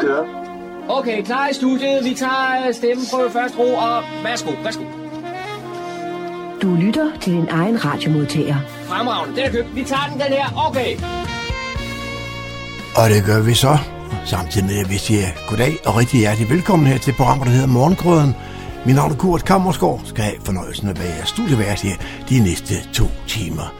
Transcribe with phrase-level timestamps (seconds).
[0.00, 0.24] Kører.
[0.88, 2.04] Okay, klar i studiet.
[2.04, 4.84] Vi tager stemmeprøve først ro, og værsgo, værsgo.
[6.62, 8.56] Du lytter til din egen radiomodtager.
[8.84, 9.74] Fremragende, den er købt.
[9.74, 10.68] Vi tager den, den her.
[10.68, 10.96] Okay.
[12.96, 13.78] Og det gør vi så,
[14.26, 17.68] samtidig med at vi siger goddag og rigtig hjertelig velkommen her til programmet, der hedder
[17.68, 18.36] Morgengrøden.
[18.86, 21.96] Mit navn er Kurt Kammersgaard, skal have fornøjelsen af at være studievært her
[22.28, 23.74] de næste to timer.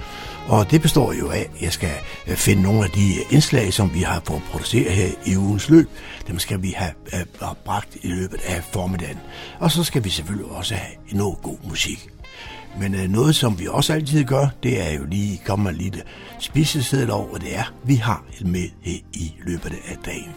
[0.48, 1.92] Og det består jo af, at jeg skal
[2.26, 5.68] øh, finde nogle af de øh, indslag, som vi har fået produceret her i ugens
[5.68, 5.88] løb.
[6.26, 7.26] Dem skal vi have øh,
[7.64, 9.18] bragt i løbet af formiddagen.
[9.58, 12.08] Og så skal vi selvfølgelig også have noget god musik.
[12.78, 16.04] Men øh, noget, som vi også altid gør, det er jo lige komme lidt
[16.38, 20.32] spiseseddel over, hvad det er, vi har med her i løbet af dagen.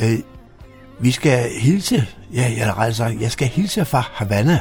[0.00, 0.18] Øh,
[1.00, 4.60] vi skal hilse, ja, jeg har sagt, jeg skal hilse fra Havana.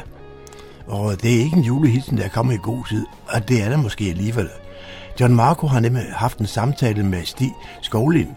[0.87, 3.79] Og det er ikke en julehilsen, der kommer i god tid, og det er det
[3.79, 4.49] måske alligevel.
[5.19, 8.29] John Marco har nemlig haft en samtale med Stig Skovlind,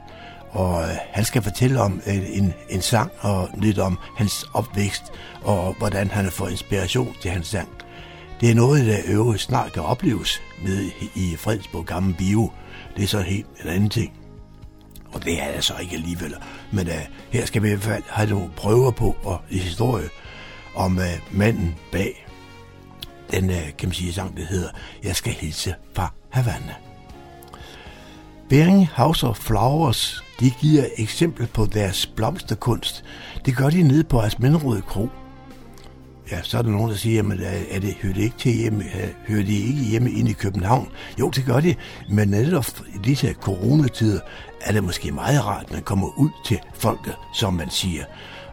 [0.50, 5.02] og øh, han skal fortælle om øh, en, en sang og lidt om hans opvækst
[5.42, 7.68] og hvordan han har fået inspiration til hans sang.
[8.40, 12.50] Det er noget, der øvrigt snart kan opleves nede i Fredsborg Gamle Bio.
[12.96, 14.12] Det er så helt en anden ting.
[15.12, 16.34] Og det er det så ikke alligevel.
[16.72, 16.94] Men uh,
[17.30, 20.08] her skal vi i hvert fald have nogle prøver på og historie
[20.74, 22.26] om uh, manden bag
[23.32, 24.68] den, øh, kan man sige, sang, der hedder
[25.04, 26.74] Jeg skal hilse fra Havana.
[28.48, 33.04] Bering House of Flowers, de giver eksempel på deres blomsterkunst.
[33.44, 35.08] Det gør de nede på Asmenrød Kro.
[36.30, 37.40] Ja, så er der nogen, der siger, jamen,
[37.70, 40.88] er det, hører det ikke til hjemme, øh, hører de ikke hjemme ind i København?
[41.20, 41.74] Jo, det gør de,
[42.10, 44.20] men netop i disse coronatider
[44.60, 48.04] er det måske meget rart, at man kommer ud til folket, som man siger.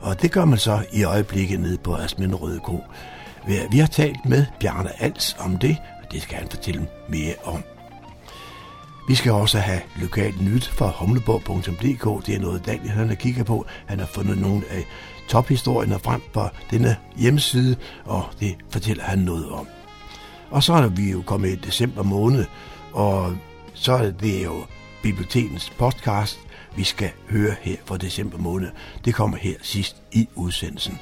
[0.02, 2.84] Og det gør man så i øjeblikket nede på Asmenrød Kro.
[3.48, 7.64] Vi har talt med Bjarne Als om det, og det skal han fortælle mere om.
[9.08, 12.26] Vi skal også have lokalt nyt fra humleborg.dk.
[12.26, 13.66] Det er noget, Daniel han kigger på.
[13.86, 14.86] Han har fundet nogle af
[15.30, 17.76] tophistorierne frem på denne hjemmeside,
[18.06, 19.68] og det fortæller han noget om.
[20.50, 22.46] Og så er vi jo kommet i december måned,
[22.94, 23.38] og
[23.74, 24.66] så er det jo
[25.04, 26.40] bibliotekens podcast,
[26.76, 28.70] vi skal høre her for december måned.
[29.06, 31.00] Det kommer her sidst i udsendelsen.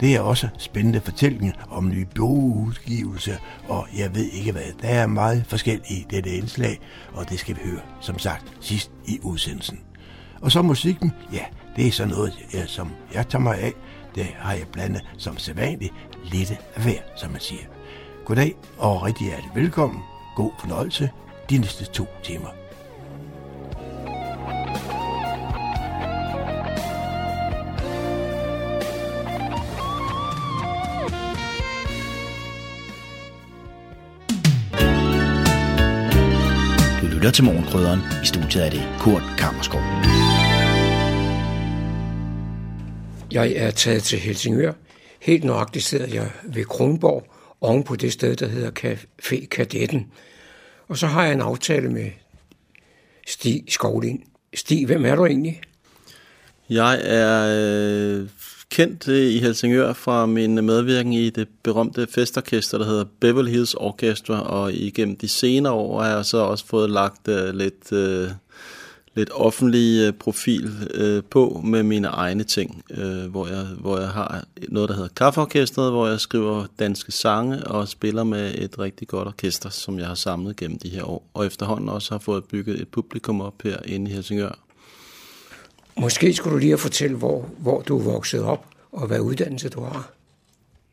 [0.00, 3.36] Det er også spændende fortællinger om nye bogudgivelser,
[3.68, 4.62] og jeg ved ikke hvad.
[4.82, 6.80] Der er meget forskelligt i dette indslag,
[7.12, 9.80] og det skal vi høre, som sagt, sidst i udsendelsen.
[10.40, 11.44] Og så musikken, ja,
[11.76, 12.32] det er så noget,
[12.66, 13.72] som jeg tager mig af.
[14.14, 15.94] Det har jeg blandet som sædvanligt
[16.24, 17.62] lidt af hver, som man siger.
[18.24, 20.02] Goddag og rigtig hjertelig velkommen.
[20.36, 21.10] God fornøjelse
[21.50, 22.57] de næste to timer.
[37.28, 38.00] Lytter til Morgenkrydderen.
[38.22, 39.80] I studiet er det Kurt Kammerskov.
[43.32, 44.72] Jeg er taget til Helsingør.
[45.20, 50.06] Helt nøjagtigt sidder jeg ved Kronborg, oven på det sted, der hedder Café Kadetten.
[50.88, 52.10] Og så har jeg en aftale med
[53.26, 54.20] Stig Skovlind.
[54.54, 55.60] Stig, hvem er du egentlig?
[56.70, 58.28] Jeg er øh,
[58.70, 64.40] kendt i Helsingør fra min medvirken i det berømte festorkester, der hedder Beverly Hills Orchestra,
[64.40, 68.30] og igennem de senere år har jeg så også fået lagt øh, lidt, øh,
[69.14, 70.70] lidt offentlig øh, profil
[71.30, 72.84] på med mine egne ting,
[73.28, 77.88] hvor, jeg, hvor jeg har noget, der hedder Kaffeorkestret, hvor jeg skriver danske sange og
[77.88, 81.46] spiller med et rigtig godt orkester, som jeg har samlet gennem de her år, og
[81.46, 84.67] efterhånden også har fået bygget et publikum op her inde i Helsingør.
[86.00, 89.80] Måske skulle du lige fortælle, hvor, hvor du er vokset op, og hvad uddannelse du
[89.80, 90.10] har.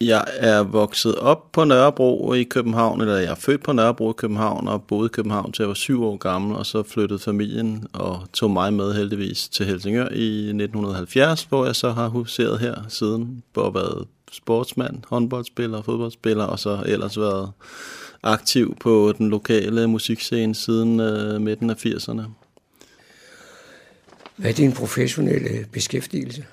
[0.02, 4.13] Jeg er vokset op på Nørrebro i København, eller jeg er født på Nørrebro i
[4.18, 7.88] København, og boede i København til jeg var syv år gammel, og så flyttede familien
[7.94, 12.75] og tog mig med heldigvis til Helsingør i 1970, hvor jeg så har huseret her
[12.90, 17.52] siden, hvor jeg været sportsmand, håndboldspiller, fodboldspiller, og så ellers været
[18.24, 22.22] aktiv på den lokale musikscene siden øh, midten af 80'erne.
[24.35, 26.45] Hvad er din professionelle beskæftigelse?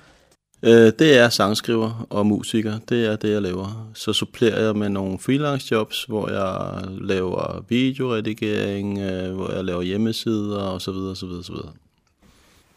[0.63, 2.79] Øh, det er sangskriver og musiker.
[2.89, 3.91] Det er det, jeg laver.
[3.93, 9.81] Så supplerer jeg med nogle freelance jobs, hvor jeg laver videoredigering, øh, hvor jeg laver
[9.81, 10.89] hjemmesider osv.
[10.89, 11.55] osv., osv.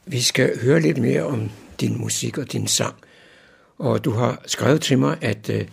[0.06, 1.50] Vi skal høre lidt mere om
[1.80, 2.94] din musik og din sang.
[3.78, 5.64] Og du har skrevet til mig, at øh,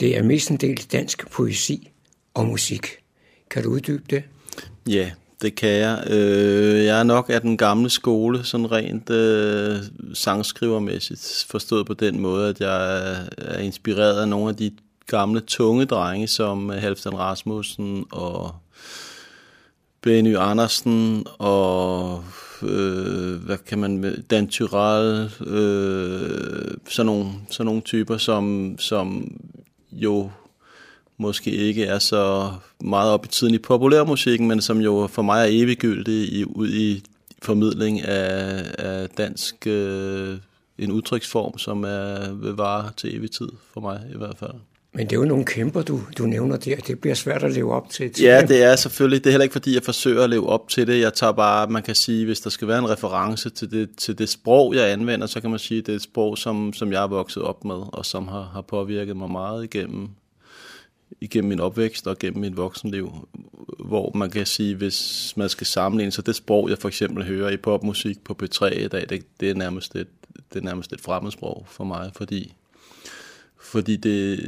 [0.00, 1.90] det er mestendels dansk poesi
[2.34, 2.86] og musik.
[3.50, 4.22] Kan du uddybe det?
[4.88, 5.10] Ja,
[5.44, 6.04] det kan jeg.
[6.10, 9.76] Øh, jeg er nok af den gamle skole, sådan rent øh,
[10.14, 14.70] sangskrivermæssigt, forstået på den måde, at jeg er inspireret af nogle af de
[15.06, 18.54] gamle tunge drenge, som Halvdan Rasmussen og
[20.00, 22.24] Benny Andersen og
[22.62, 29.36] øh, hvad kan man med, Dan Tyrell, øh, sådan, nogle, sådan nogle typer, som, som
[29.92, 30.30] jo
[31.18, 35.40] måske ikke er så meget op i tiden i populærmusikken, men som jo for mig
[35.40, 37.04] er eviggyldig i, ud i
[37.42, 40.36] formidling af, af dansk, øh,
[40.78, 44.54] en udtryksform, som er vil vare til evig tid for mig i hvert fald.
[44.96, 46.76] Men det er jo nogle kæmper, du, du nævner der.
[46.76, 48.10] Det bliver svært at leve op til.
[48.20, 49.24] ja, det er selvfølgelig.
[49.24, 51.00] Det er heller ikke, fordi jeg forsøger at leve op til det.
[51.00, 54.18] Jeg tager bare, man kan sige, hvis der skal være en reference til det, til
[54.18, 57.02] det sprog, jeg anvender, så kan man sige, det er et sprog, som, som jeg
[57.02, 60.08] er vokset op med, og som har, har påvirket mig meget igennem,
[61.20, 63.28] igennem min opvækst og gennem mit voksenliv.
[63.84, 67.50] Hvor man kan sige, hvis man skal sammenligne, så det sprog, jeg for eksempel hører
[67.50, 70.08] i popmusik på P3 i dag, det, det, er, nærmest et,
[70.52, 72.54] det er nærmest et fremmedsprog for mig, fordi
[73.64, 74.40] fordi det,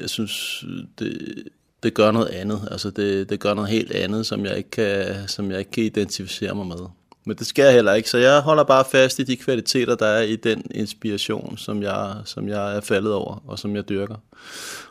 [0.00, 0.64] jeg synes,
[0.98, 1.42] det,
[1.82, 2.68] det gør noget andet.
[2.70, 5.84] Altså det, det gør noget helt andet, som jeg, ikke kan, som jeg ikke kan
[5.84, 6.86] identificere mig med.
[7.24, 10.06] Men det skal jeg heller ikke, så jeg holder bare fast i de kvaliteter, der
[10.06, 14.16] er i den inspiration, som jeg, som jeg er faldet over, og som jeg dyrker.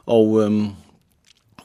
[0.05, 0.67] Og, øhm,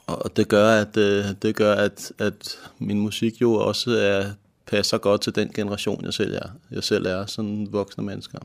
[0.07, 4.31] og det gør, at, øh, det gør at, at min musik jo også er,
[4.65, 6.49] passer godt til den generation, jeg selv er.
[6.71, 8.39] Jeg selv er sådan voksne mennesker.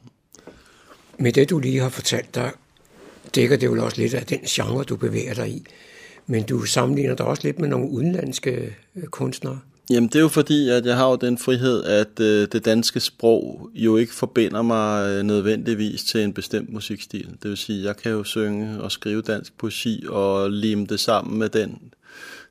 [1.18, 2.50] Med det, du lige har fortalt, der
[3.34, 5.66] dækker det jo også lidt af den genre, du bevæger dig i.
[6.26, 9.60] Men du sammenligner dig også lidt med nogle udenlandske øh, kunstnere.
[9.90, 13.00] Jamen det er jo fordi, at jeg har jo den frihed, at øh, det danske
[13.00, 17.36] sprog jo ikke forbinder mig øh, nødvendigvis til en bestemt musikstil.
[17.42, 21.38] Det vil sige, jeg kan jo synge og skrive dansk poesi og lime det sammen
[21.38, 21.92] med den,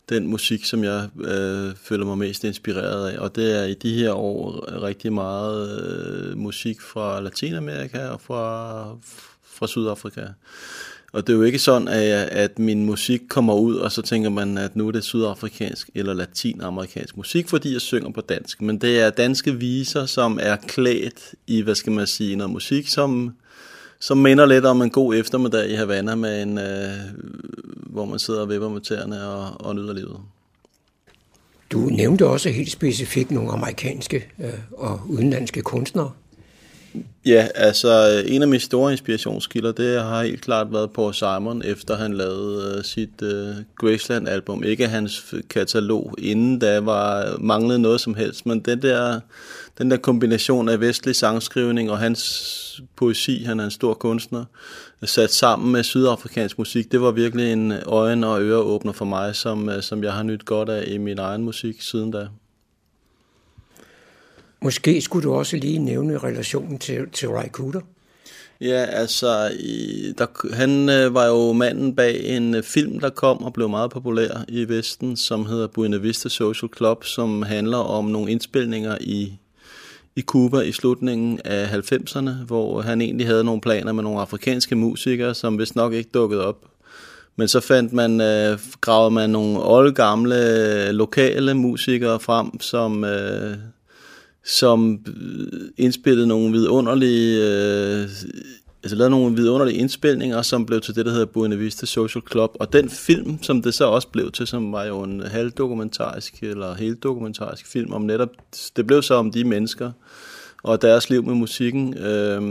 [0.10, 3.20] den musik, som jeg øh, føler mig mest inspireret af.
[3.20, 8.84] Og det er i de her år rigtig meget øh, musik fra Latinamerika og fra,
[9.44, 10.28] fra Sydafrika.
[11.12, 14.30] Og det er jo ikke sådan, at, at min musik kommer ud, og så tænker
[14.30, 18.62] man, at nu er det sydafrikansk eller latinamerikansk musik, fordi jeg synger på dansk.
[18.62, 22.88] Men det er danske viser, som er klædt i, hvad skal man sige, noget musik,
[22.88, 23.36] som,
[24.00, 26.90] som minder lidt om en god eftermiddag i Havana, med en, øh,
[27.86, 30.18] hvor man sidder og vipper med tæerne og, og nyder livet.
[31.72, 36.12] Du nævnte også helt specifikt nogle amerikanske øh, og udenlandske kunstnere.
[37.26, 41.62] Ja, altså øh, en af mine store inspirationskilder, det har helt klart været på Simon,
[41.66, 43.30] efter han lavede uh, sit uh,
[43.76, 44.64] Graceland-album.
[44.64, 49.20] Ikke hans katalog, inden da var manglede noget som helst, men den der,
[49.78, 54.46] den der kombination af vestlig sangskrivning og hans poesi, han er en stor kunstner,
[55.04, 59.70] sat sammen med sydafrikansk musik, det var virkelig en øjen- og øreåbner for mig, som,
[59.82, 62.28] som jeg har nyt godt af i min egen musik siden da.
[64.62, 67.82] Måske skulle du også lige nævne relationen til, til Ray Cooter.
[68.62, 69.52] Ja, altså,
[70.18, 73.92] der, han øh, var jo manden bag en øh, film, der kom og blev meget
[73.92, 79.34] populær i Vesten, som hedder Buena Vista Social Club, som handler om nogle indspilninger i,
[80.16, 84.76] i Cuba i slutningen af 90'erne, hvor han egentlig havde nogle planer med nogle afrikanske
[84.76, 86.66] musikere, som vist nok ikke dukkede op.
[87.36, 93.04] Men så fandt man, øh, gravede man nogle oldgamle lokale musikere frem, som...
[93.04, 93.58] Øh,
[94.46, 98.02] som øh, indspillede nogle vidunderlige, øh,
[98.84, 102.52] altså lavede nogle vidunderlige indspilninger, som blev til det, der hedder Buena Vista Social Club.
[102.60, 106.74] Og den film, som det så også blev til, som var jo en halvdokumentarisk eller
[106.74, 108.30] helt dokumentarisk film om netop,
[108.76, 109.92] det blev så om de mennesker
[110.64, 112.42] og deres liv med musikken, øh,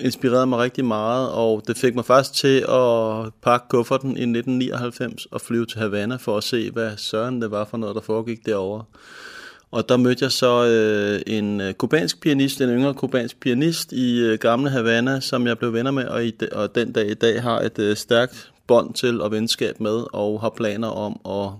[0.00, 5.26] inspirerede mig rigtig meget, og det fik mig faktisk til at pakke kufferten i 1999
[5.26, 8.46] og flyve til Havana for at se, hvad søren det var for noget, der foregik
[8.46, 8.84] derovre.
[9.72, 14.20] Og der mødte jeg så øh, en øh, kubansk pianist, en yngre kubansk pianist i
[14.20, 17.42] øh, gamle Havana, som jeg blev venner med, og, i, og den dag i dag
[17.42, 21.50] har et øh, stærkt bånd til og venskab med, og har planer om at,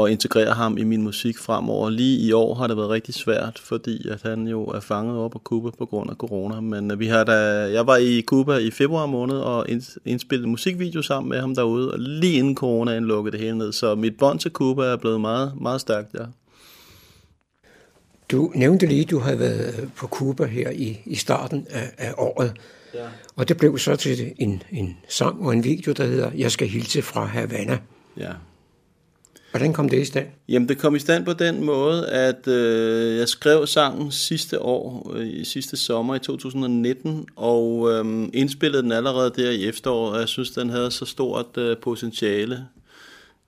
[0.00, 1.90] at integrere ham i min musik fremover.
[1.90, 5.30] Lige i år har det været rigtig svært, fordi at han jo er fanget op
[5.30, 6.60] på Cuba på grund af corona.
[6.60, 7.32] Men øh, vi har da,
[7.72, 9.66] jeg var i Cuba i februar måned og
[10.04, 13.72] indspillede musikvideo sammen med ham derude, og lige inden coronaen lukkede det hele ned.
[13.72, 16.24] Så mit bånd til Cuba er blevet meget, meget stærkt, ja.
[18.32, 22.14] Du nævnte lige, at du havde været på Cuba her i, i starten af, af
[22.18, 22.52] året.
[22.94, 23.06] Ja.
[23.36, 26.68] Og det blev så til en, en sang og en video, der hedder Jeg skal
[26.68, 27.78] hilse fra Havana.
[28.16, 28.32] Ja.
[29.50, 30.26] Hvordan kom det i stand?
[30.48, 35.12] Jamen, det kom i stand på den måde, at øh, jeg skrev sangen sidste år,
[35.14, 40.20] øh, i sidste sommer i 2019, og øh, indspillede den allerede der i efteråret, og
[40.20, 42.66] jeg synes, den havde så stort øh, potentiale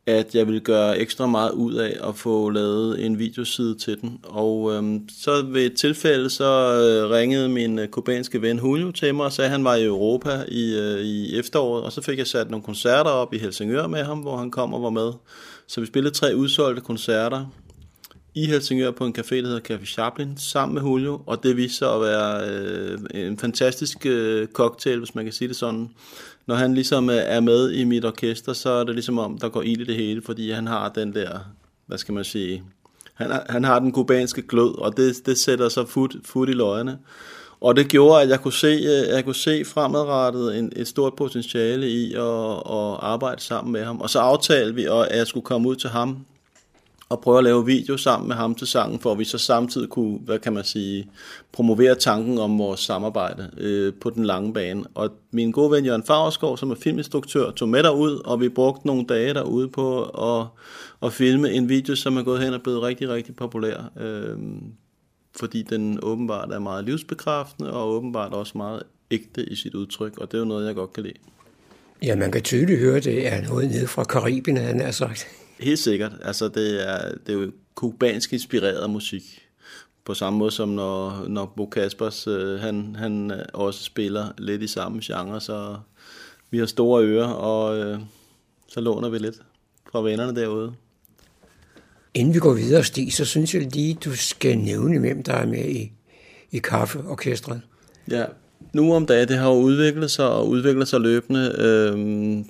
[0.07, 4.21] at jeg ville gøre ekstra meget ud af at få lavet en videoside til den.
[4.23, 9.15] Og øhm, så ved et tilfælde, så øh, ringede min øh, kubanske ven Julio til
[9.15, 12.19] mig og sagde, at han var i Europa i, øh, i efteråret, og så fik
[12.19, 15.13] jeg sat nogle koncerter op i Helsingør med ham, hvor han kom og var med.
[15.67, 17.47] Så vi spillede tre udsolgte koncerter
[18.35, 21.79] i Helsingør på en café, der hedder Café Chaplin, sammen med Julio, og det viste
[21.79, 25.91] sig at være øh, en fantastisk øh, cocktail, hvis man kan sige det sådan.
[26.47, 29.49] Når han ligesom øh, er med i mit orkester, så er det ligesom om, der
[29.49, 31.39] går ild i det hele, fordi han har den der,
[31.87, 32.63] hvad skal man sige,
[33.15, 36.53] han, har, han har den kubanske glød, og det, det sætter så fod, fod i
[36.53, 36.99] løjerne.
[37.61, 41.17] Og det gjorde, at jeg kunne se, øh, jeg kunne se fremadrettet en, et stort
[41.17, 44.01] potentiale i at, at arbejde sammen med ham.
[44.01, 46.27] Og så aftalte vi, at jeg skulle komme ud til ham
[47.15, 49.89] og prøve at lave video sammen med ham til sangen, for at vi så samtidig
[49.89, 51.11] kunne, hvad kan man sige,
[51.53, 54.85] promovere tanken om vores samarbejde øh, på den lange bane.
[54.95, 58.87] Og min gode ven Jørgen Fagerskov, som er filminstruktør, tog med derud, og vi brugte
[58.87, 60.47] nogle dage derude på at,
[61.03, 63.91] at filme en video, som er gået hen og blevet rigtig, rigtig populær.
[64.01, 64.39] Øh,
[65.37, 70.33] fordi den åbenbart er meget livsbekræftende, og åbenbart også meget ægte i sit udtryk, og
[70.33, 71.19] det er jo noget, jeg godt kan lide.
[72.03, 75.27] Ja, man kan tydeligt høre, at det er noget nede fra Karibien, han har sagt.
[75.61, 76.13] Helt sikkert.
[76.23, 79.41] Altså, det er, det er jo kubansk inspireret musik.
[80.05, 84.67] På samme måde som når, når Bo Kaspers, øh, han, han også spiller lidt i
[84.67, 85.77] samme genre, så
[86.51, 87.99] vi har store ører, og øh,
[88.69, 89.37] så låner vi lidt
[89.93, 90.73] fra vennerne derude.
[92.15, 95.47] Inden vi går videre, Stig, så synes jeg lige, du skal nævne, hvem der er
[95.47, 95.93] med i,
[96.51, 97.61] i kaffeorkestret.
[98.11, 98.25] Ja,
[98.73, 102.45] nu om dagen, det har jo udviklet sig og udviklet sig løbende, øh,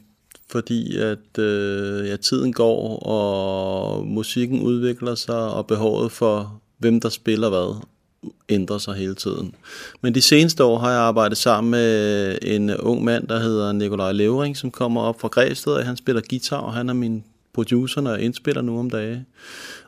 [0.55, 7.09] fordi at øh, ja, tiden går, og musikken udvikler sig, og behovet for, hvem der
[7.09, 7.83] spiller hvad,
[8.49, 9.55] ændrer sig hele tiden.
[10.01, 14.13] Men de seneste år har jeg arbejdet sammen med en ung mand, der hedder Nikolaj
[14.13, 18.01] Levering, som kommer op fra Græsted, og han spiller guitar, og han er min producer,
[18.01, 19.25] når jeg indspiller nu om dage.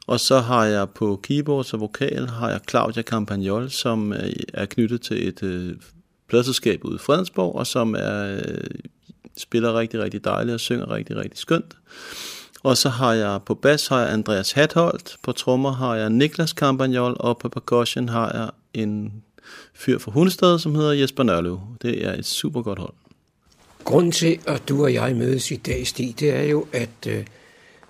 [0.06, 4.66] Og så har jeg på keyboards og vokal, har jeg Claudia Campagnol, som øh, er
[4.66, 5.76] knyttet til et øh,
[6.28, 8.64] pladselskab ude i Fredensborg, og som er, øh,
[9.36, 11.76] spiller rigtig, rigtig dejligt og synger rigtig, rigtig skønt.
[12.62, 16.50] Og så har jeg på bas har jeg Andreas Hatholdt, på trommer har jeg Niklas
[16.50, 18.50] Campagnol, og på percussion har jeg
[18.82, 19.12] en
[19.74, 21.60] fyr fra Hundested, som hedder Jesper Nørlev.
[21.82, 22.94] Det er et super godt hold.
[23.84, 27.26] Grunden til, at du og jeg mødes i dag, Stig, det er jo, at øh,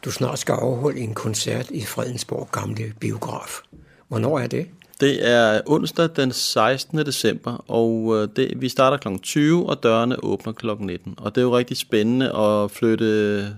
[0.04, 3.60] du snart skal afholde en koncert i Fredensborg Gamle Biograf.
[4.08, 4.66] Hvornår er det?
[5.00, 6.98] Det er onsdag den 16.
[6.98, 9.18] december, og øh, det, vi starter kl.
[9.22, 10.66] 20, og dørene åbner kl.
[10.80, 11.14] 19.
[11.18, 13.56] Og det er jo rigtig spændende at flytte,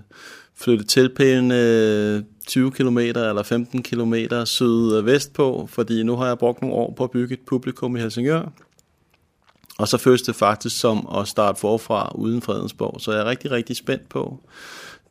[0.55, 4.13] flytte tilpælende 20 øh, km eller 15 km
[4.45, 7.99] syd-vest på, fordi nu har jeg brugt nogle år på at bygge et publikum i
[7.99, 8.51] Helsingør.
[9.77, 13.51] Og så føles det faktisk som at starte forfra uden Fredensborg, så jeg er rigtig,
[13.51, 14.39] rigtig spændt på,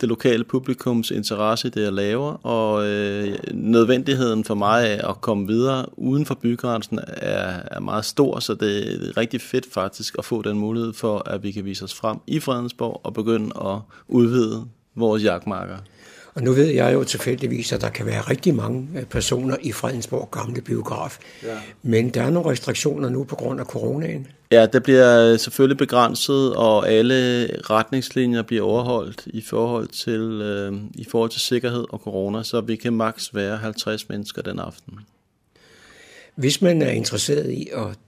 [0.01, 5.21] det lokale publikums interesse i det, jeg laver, og øh, nødvendigheden for mig af at
[5.21, 10.15] komme videre uden for bygrænsen er, er meget stor, så det er rigtig fedt faktisk
[10.19, 13.53] at få den mulighed for, at vi kan vise os frem i Fredensborg og begynde
[13.61, 13.79] at
[14.09, 14.65] udvide
[14.95, 15.77] vores jagtmarker.
[16.35, 19.73] Og nu ved jeg jo tilfældigvis, at der kan være rigtig mange øh, personer i
[19.73, 21.19] Fredensborg gamle biograf.
[21.43, 21.57] Ja.
[21.83, 24.27] Men der er nogle restriktioner nu på grund af coronaen.
[24.53, 31.07] Ja, det bliver selvfølgelig begrænset, og alle retningslinjer bliver overholdt i forhold til, øh, i
[31.11, 34.99] forhold til sikkerhed og corona, så vi kan maks være 50 mennesker den aften.
[36.35, 37.99] Hvis man er interesseret i at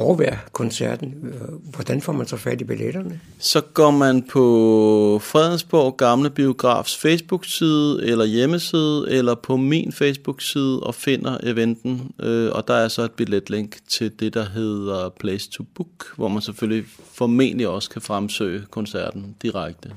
[0.00, 3.20] overvære koncerten, hvordan får man så fat i billetterne?
[3.38, 10.94] Så går man på Fredensborg Gamle Biografs Facebook-side eller hjemmeside, eller på min Facebook-side og
[10.94, 12.10] finder eventen.
[12.20, 16.28] Øh, og der er så et billetlink til det, der hedder Place to Book, hvor
[16.28, 19.90] man selvfølgelig formentlig også kan fremsøge koncerten direkte.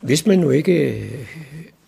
[0.00, 1.26] Hvis man nu ikke øh,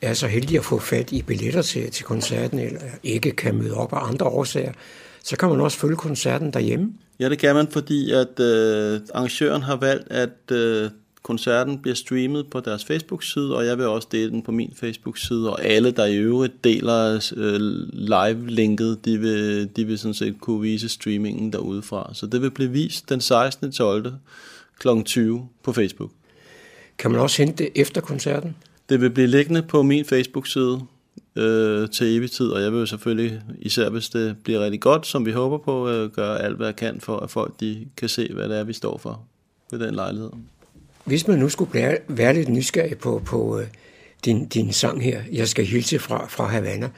[0.03, 3.75] er så heldig at få fat i billetter til, til koncerten, eller ikke kan møde
[3.75, 4.73] op af andre årsager,
[5.25, 6.93] så kan man også følge koncerten derhjemme.
[7.21, 10.91] Ja, det kan man, fordi at øh, arrangøren har valgt, at øh,
[11.23, 15.51] koncerten bliver streamet på deres Facebook-side, og jeg vil også dele den på min Facebook-side,
[15.51, 17.61] og alle, der i øvrigt deler øh,
[17.93, 22.11] live-linket, de vil, de vil sådan set kunne vise streamingen derudefra.
[22.15, 23.73] Så det vil blive vist den 16.
[23.73, 24.13] 12.
[24.79, 24.89] kl.
[25.05, 26.11] 20 på Facebook.
[26.99, 28.57] Kan man også hente det efter koncerten?
[28.89, 30.81] Det vil blive liggende på min Facebook-side,
[31.37, 35.27] øh, til evig tid, og jeg vil selvfølgelig, især hvis det bliver rigtig godt, som
[35.27, 38.31] vi håber på, øh, gøre alt, hvad jeg kan for, at folk de kan se,
[38.35, 39.23] hvad det er, vi står for
[39.71, 40.31] ved den lejlighed.
[41.05, 43.67] Hvis man nu skulle være lidt nysgerrig på, på øh,
[44.25, 46.91] din, din sang her, Jeg skal hilse fra, fra Havana,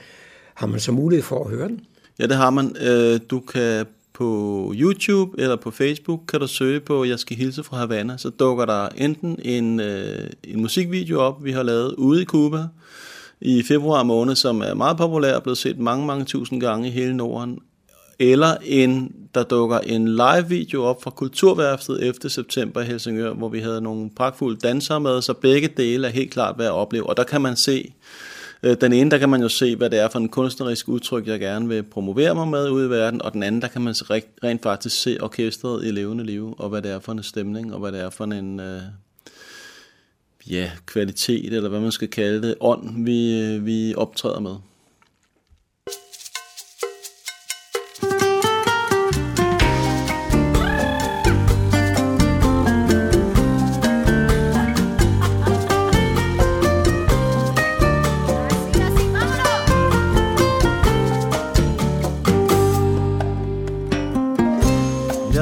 [0.55, 1.81] har man så mulighed for at høre den?
[2.19, 2.76] Ja, det har man.
[2.81, 7.62] Øh, du kan på YouTube eller på Facebook kan du søge på Jeg skal hilse
[7.62, 12.23] fra Havana, så dukker der enten en, øh, en musikvideo op, vi har lavet ude
[12.23, 12.64] i Cuba,
[13.40, 16.90] i februar måned, som er meget populær og blevet set mange, mange tusind gange i
[16.90, 17.59] hele Norden.
[18.19, 23.49] Eller en, der dukker en live video op fra Kulturværftet efter september i Helsingør, hvor
[23.49, 27.09] vi havde nogle pragtfulde dansere med, så begge dele er helt klart værd at opleve.
[27.09, 27.95] Og der kan man se
[28.62, 31.26] øh, den ene, der kan man jo se, hvad det er for en kunstnerisk udtryk,
[31.26, 33.95] jeg gerne vil promovere mig med ude i verden, og den anden, der kan man
[34.45, 37.81] rent faktisk se orkestret i levende liv, og hvad det er for en stemning, og
[37.81, 38.81] hvad det er for en øh,
[40.50, 44.57] ja, kvalitet, eller hvad man skal kalde det, ånd, vi, øh, vi optræder med.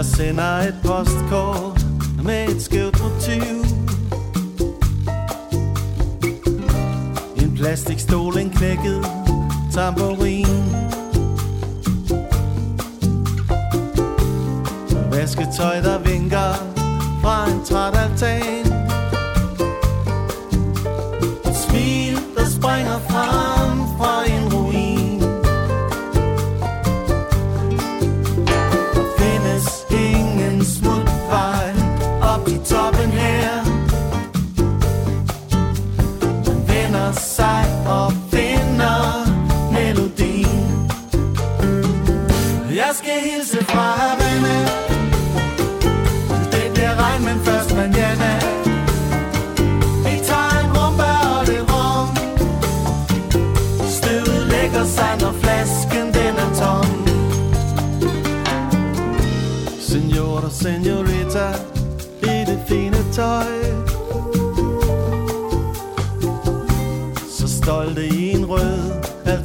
[0.04, 1.73] sender et postkort
[7.74, 9.06] En plastikstol, en knækket
[9.72, 10.46] tamburin.
[15.10, 16.13] Vasketøj, der vinker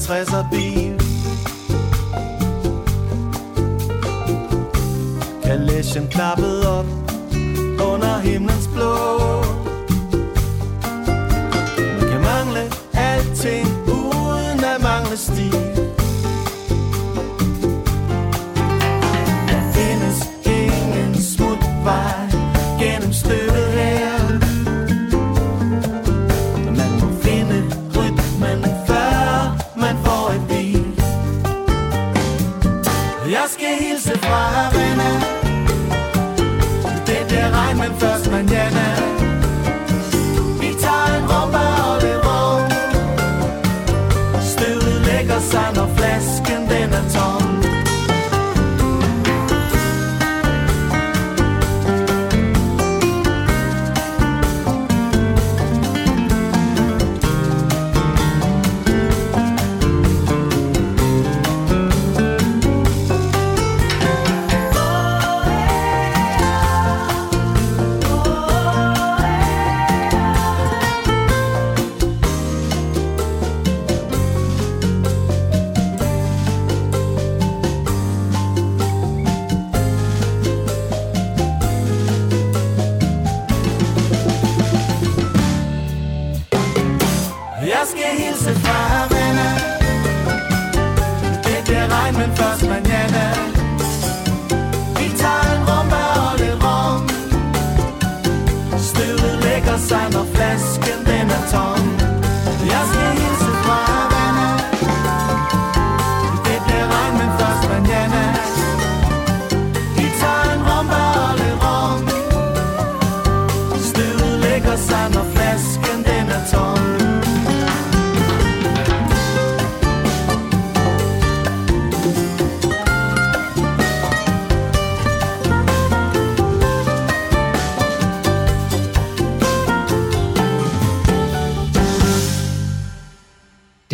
[0.09, 1.01] 50'er bil
[5.43, 6.85] Kalesjen klappede op
[7.93, 8.93] under himlens blå.
[11.99, 15.68] Man kan mangle alting uden at mangle stil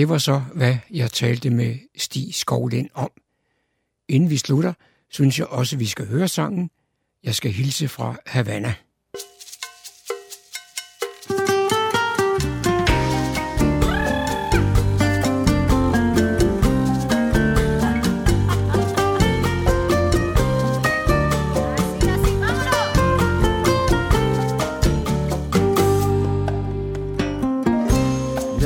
[0.06, 3.12] Det var så, hvad jeg talte med Stig Skovlind om.
[4.08, 4.74] Inden vi slutter,
[5.10, 6.70] synes jeg også, vi skal høre sangen.
[7.24, 8.76] Jeg skal hilse fra Havana.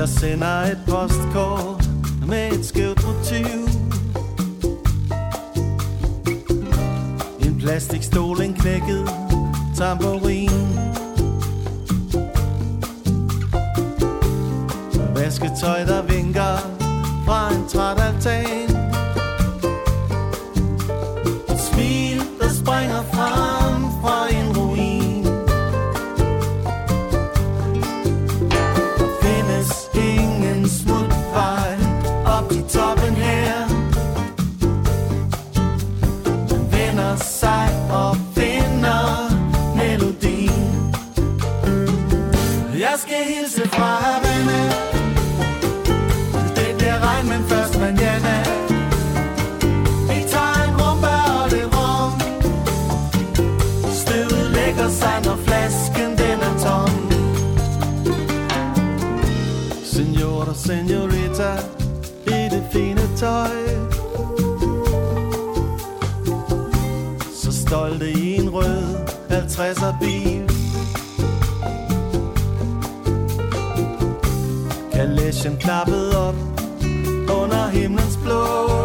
[0.10, 1.90] Sender et postkort
[2.28, 3.46] med et skævt motiv.
[7.40, 9.10] En plastikstol, en knækket
[9.78, 10.50] tamburin.
[15.16, 16.58] Vasketøj, der vinker
[17.26, 18.69] fra en træt altan.
[69.60, 70.50] 50'er bil
[74.92, 76.36] Kalesjen klappede op
[77.30, 78.79] under himlens blå.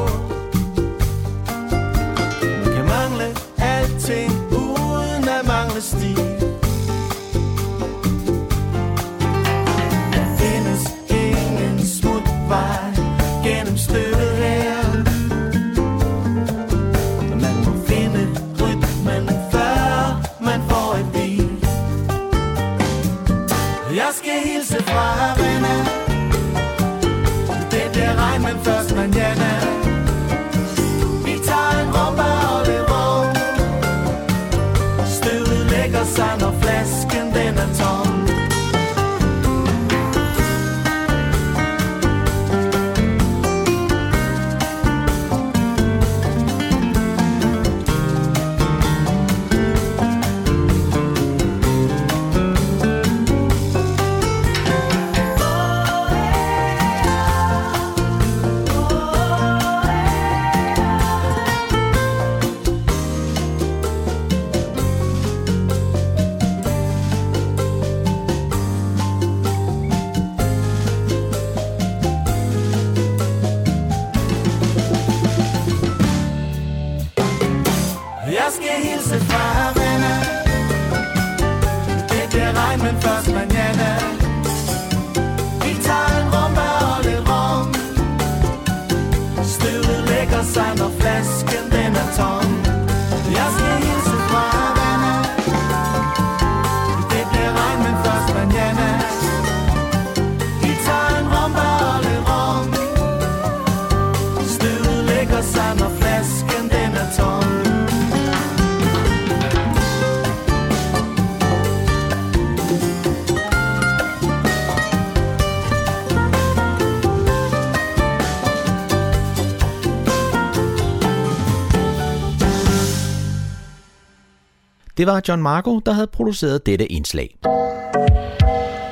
[124.96, 127.36] Det var John Marco, der havde produceret dette indslag.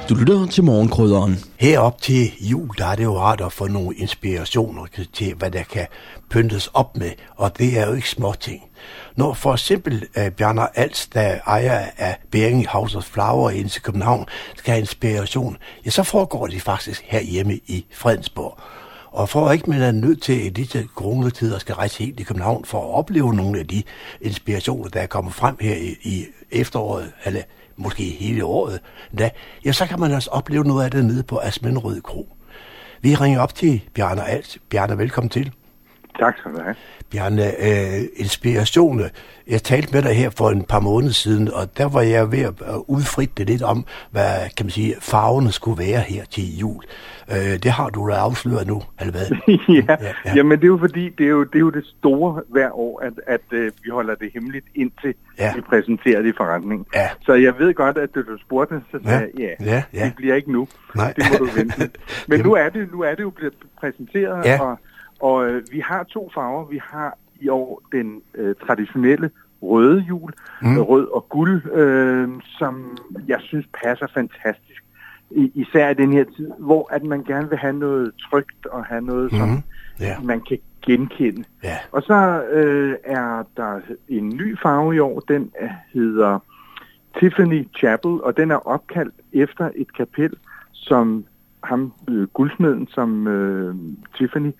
[0.08, 1.38] Du lytter til morgenkrydderen.
[1.56, 5.62] Herop til jul, der er det jo rart at få nogle inspirationer til, hvad der
[5.62, 5.86] kan
[6.30, 8.62] pyntes op med, og det er jo ikke små ting.
[9.16, 13.82] Når for eksempel uh, Bjarne Als, der ejer af Bering House of Flower i til
[13.82, 18.58] København, skal have inspiration, ja, så foregår det faktisk herhjemme i Fredensborg.
[19.12, 22.22] Og for at ikke man er nødt til i disse coronatider skal rejse helt i
[22.22, 23.82] København for at opleve nogle af de
[24.20, 27.42] inspirationer, der er kommet frem her i, i efteråret, eller
[27.76, 28.80] måske hele året,
[29.18, 29.30] da,
[29.64, 32.36] ja, så kan man også opleve noget af det nede på Asmenrød Kro.
[33.00, 34.58] Vi ringer op til Bjarne Alt.
[34.70, 35.52] Bjarne, velkommen til.
[36.18, 36.74] Tak skal du have.
[37.10, 39.08] Bjarne, øh, inspirationer.
[39.46, 42.38] Jeg talte med dig her for en par måneder siden, og der var jeg ved
[42.38, 42.52] at
[42.88, 46.82] udfritte det lidt om, hvad kan man sige, farverne skulle være her til jul.
[47.30, 49.26] Øh, det har du da afsløret nu, eller hvad?
[49.48, 50.12] ja, Ja, ja.
[50.24, 50.34] ja.
[50.36, 53.00] jamen det er jo fordi, det er jo det, er jo det store hver år,
[53.02, 55.44] at, at uh, vi holder det hemmeligt indtil Ja.
[55.44, 55.52] ja.
[55.54, 56.86] vi præsenterer det i forretningen.
[56.94, 57.08] Ja.
[57.26, 60.04] Så jeg ved godt, at du spurgte, så sagde jeg, Ja, ja, ja, ja.
[60.04, 60.68] det bliver ikke nu.
[60.96, 61.12] Nej.
[61.12, 61.78] Det må du vente.
[62.28, 62.46] Men Jamen.
[62.46, 64.60] nu er, det, nu er det jo blevet præsenteret, Ja.
[64.60, 64.78] og,
[65.22, 66.64] og øh, vi har to farver.
[66.64, 69.30] Vi har i år den øh, traditionelle
[69.62, 70.32] røde jul,
[70.62, 70.78] mm.
[70.78, 74.84] rød og guld, øh, som jeg synes passer fantastisk.
[75.30, 78.84] I, især i den her tid, hvor at man gerne vil have noget trygt og
[78.84, 79.62] have noget, som Mhm.
[80.00, 80.20] Ja.
[80.20, 81.44] man kan genkende.
[81.64, 81.76] Ja.
[81.92, 86.38] Og så øh, er der en ny farve i år, den øh, hedder
[87.20, 90.32] Tiffany Chapel, og den er opkaldt efter et kapel,
[90.72, 91.24] som
[91.64, 93.74] ham, øh, guldsmeden, som øh,
[94.18, 94.50] Tiffany,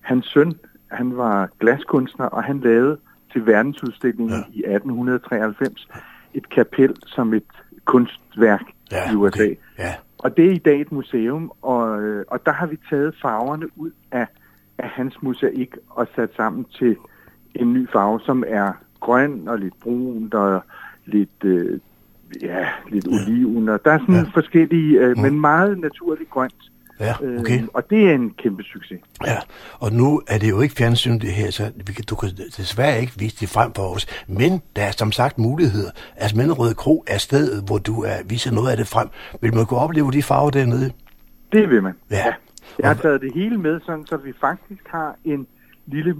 [0.00, 0.52] hans søn,
[0.90, 2.98] han var glaskunstner, og han lavede
[3.32, 4.70] til verdensudstillingen Ja.
[4.70, 5.88] i 1893
[6.34, 7.44] et kapel som et
[7.84, 9.42] kunstværk Ja, i USA.
[9.42, 9.54] okay.
[9.78, 9.94] Ja.
[10.18, 13.66] Og det er i dag et museum, og, øh, og der har vi taget farverne
[13.78, 14.26] ud af,
[14.78, 16.96] af hans mosaik og sat sammen til
[17.54, 20.62] en ny farve, som er grøn og lidt brun og
[21.06, 21.80] lidt, øh,
[22.42, 23.68] ja, lidt oliven.
[23.68, 24.30] Og der er sådan Ja.
[24.34, 26.70] forskellige, øh, men meget naturligt grønt.
[27.00, 27.62] Ja, okay.
[27.62, 29.00] Øh, og det er en kæmpe succes.
[29.26, 29.36] Ja,
[29.80, 33.00] og nu er det jo ikke fjernsyn det her, så vi kan, du kan desværre
[33.00, 34.06] ikke vise det frem for os.
[34.28, 35.90] Men der er som sagt muligheder.
[36.16, 39.08] Altså Manderøde Kro er stedet, hvor du er, viser noget af det frem.
[39.40, 40.92] Vil man kunne opleve de farver dernede?
[41.52, 41.94] Det vil man.
[42.10, 42.34] Ja.
[42.78, 45.46] Jeg har taget det hele med, sådan, så vi faktisk har en
[45.86, 46.14] lille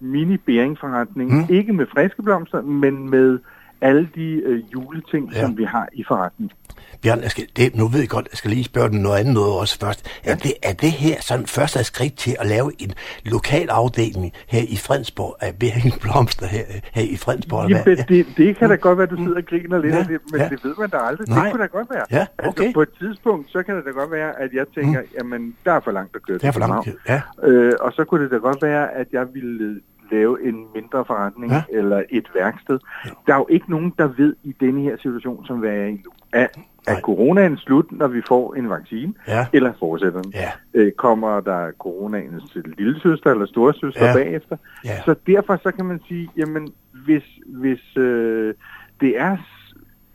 [0.00, 1.30] mini bæringforretning.
[1.30, 1.36] Mm.
[1.36, 1.46] Mm.
[1.48, 3.38] Ikke med friske blomster, men med
[3.80, 5.38] alle de øh, juleting, Ja.
[5.38, 5.44] ja.
[5.46, 6.56] som vi har i forretningen.
[7.02, 9.34] Bjørn, jeg skal, det, nu ved jeg godt, jeg skal lige spørge dig noget andet
[9.34, 10.06] noget også først.
[10.24, 12.92] Er, det, er det her sådan første skridt til at lave en
[13.24, 17.68] lokal afdeling her i Fredensborg af Beringens Blomster her, her i Fredensborg?
[17.70, 17.96] Jamen, hvad?
[17.96, 20.40] det, det kan da godt være, du sidder og griner lidt Ja, af det, men
[20.40, 20.48] ja.
[20.48, 21.28] det ved man da aldrig.
[21.28, 21.42] Nej.
[21.42, 22.04] Det kunne da godt være.
[22.10, 22.48] Ja, okay.
[22.64, 25.72] Altså, på et tidspunkt, så kan det da godt være, at jeg tænker, jamen, der
[25.72, 26.88] er for langt at køre Det er for langt.
[27.08, 27.20] Ja.
[27.42, 29.80] Øh, og så kunne det da godt være, at jeg ville
[30.14, 31.62] lave en mindre forretning Ja.
[31.72, 31.78] ja.
[31.78, 32.78] eller et værksted.
[33.26, 35.92] Der er jo ikke nogen, der ved i denne her situation, som vi er i
[36.04, 36.10] nu.
[36.32, 36.46] Er,
[36.86, 39.46] er coronaen slut, når vi får en vaccine, Ja.
[39.52, 40.32] eller fortsætter den?
[40.34, 40.50] Ja.
[40.74, 44.10] Øh, kommer der coronaens lille søster eller storesøster Ja.
[44.10, 44.14] ja.
[44.24, 44.56] bagefter?
[44.84, 45.02] Ja.
[45.04, 46.68] Så derfor så kan man sige, jamen
[47.04, 48.54] hvis, hvis øh,
[49.00, 49.36] det er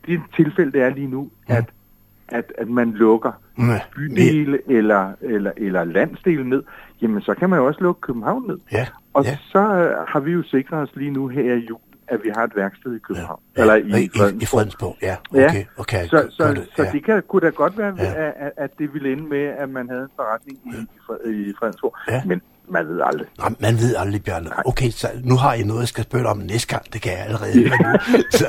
[0.05, 1.55] det tilfælde, det er lige nu, Mm.
[1.55, 1.65] at,
[2.27, 3.31] at, at man lukker
[3.95, 6.63] bydele eller, eller, eller landsdele ned,
[7.01, 8.57] jamen så kan man jo også lukke København ned.
[8.71, 8.87] Ja.
[9.13, 9.37] Og ja.
[9.51, 12.43] så øh, har vi jo sikret os lige nu her i jul, at vi har
[12.43, 13.41] et værksted i København.
[13.57, 14.47] Ja, Eller i, i, i, i Fredensborg.
[14.49, 15.15] Fredensborg, ja.
[15.33, 16.07] Okay, okay.
[16.07, 16.91] Så, så, det, så ja.
[16.91, 18.31] det kan, kunne da godt være, Ja.
[18.45, 20.69] at, at det ville ende med, at man havde en forretning i,
[21.49, 21.95] i Fredensborg.
[22.09, 22.21] Ja.
[22.25, 23.27] Men man ved aldrig.
[23.39, 24.47] Nej, man ved aldrig, Bjørn.
[24.65, 26.93] Okay, så nu har I noget, jeg skal spørge om næste gang.
[26.93, 27.69] Det kan jeg allerede nu.
[28.31, 28.45] Så,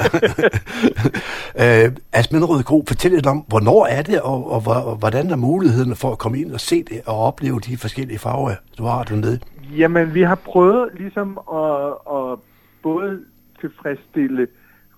[1.63, 5.97] øh, Asminderød Kro, fortæl lidt om, hvornår er det, og, og, og hvordan er muligheden
[5.97, 9.39] for at komme ind og se det, og opleve de forskellige farver, du har dernede?
[9.77, 12.39] Jamen, vi har prøvet ligesom at, at
[12.83, 13.19] både
[13.61, 14.47] tilfredsstille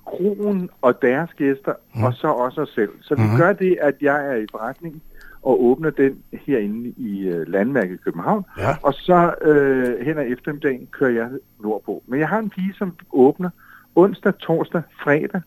[0.07, 2.05] kronen og deres gæster, mm.
[2.05, 2.91] og så også os selv.
[3.03, 3.37] Så vi Mhm.
[3.37, 5.01] gør det, at jeg er i forretningen
[5.43, 8.69] og åbner den herinde i uh, Landmærket København, Ja.
[8.83, 11.29] og så øh, hen ad eftermiddagen kører jeg
[11.61, 12.03] nordpå.
[12.07, 13.51] Men jeg har en pige, som åbner
[13.95, 15.41] onsdag, torsdag, fredag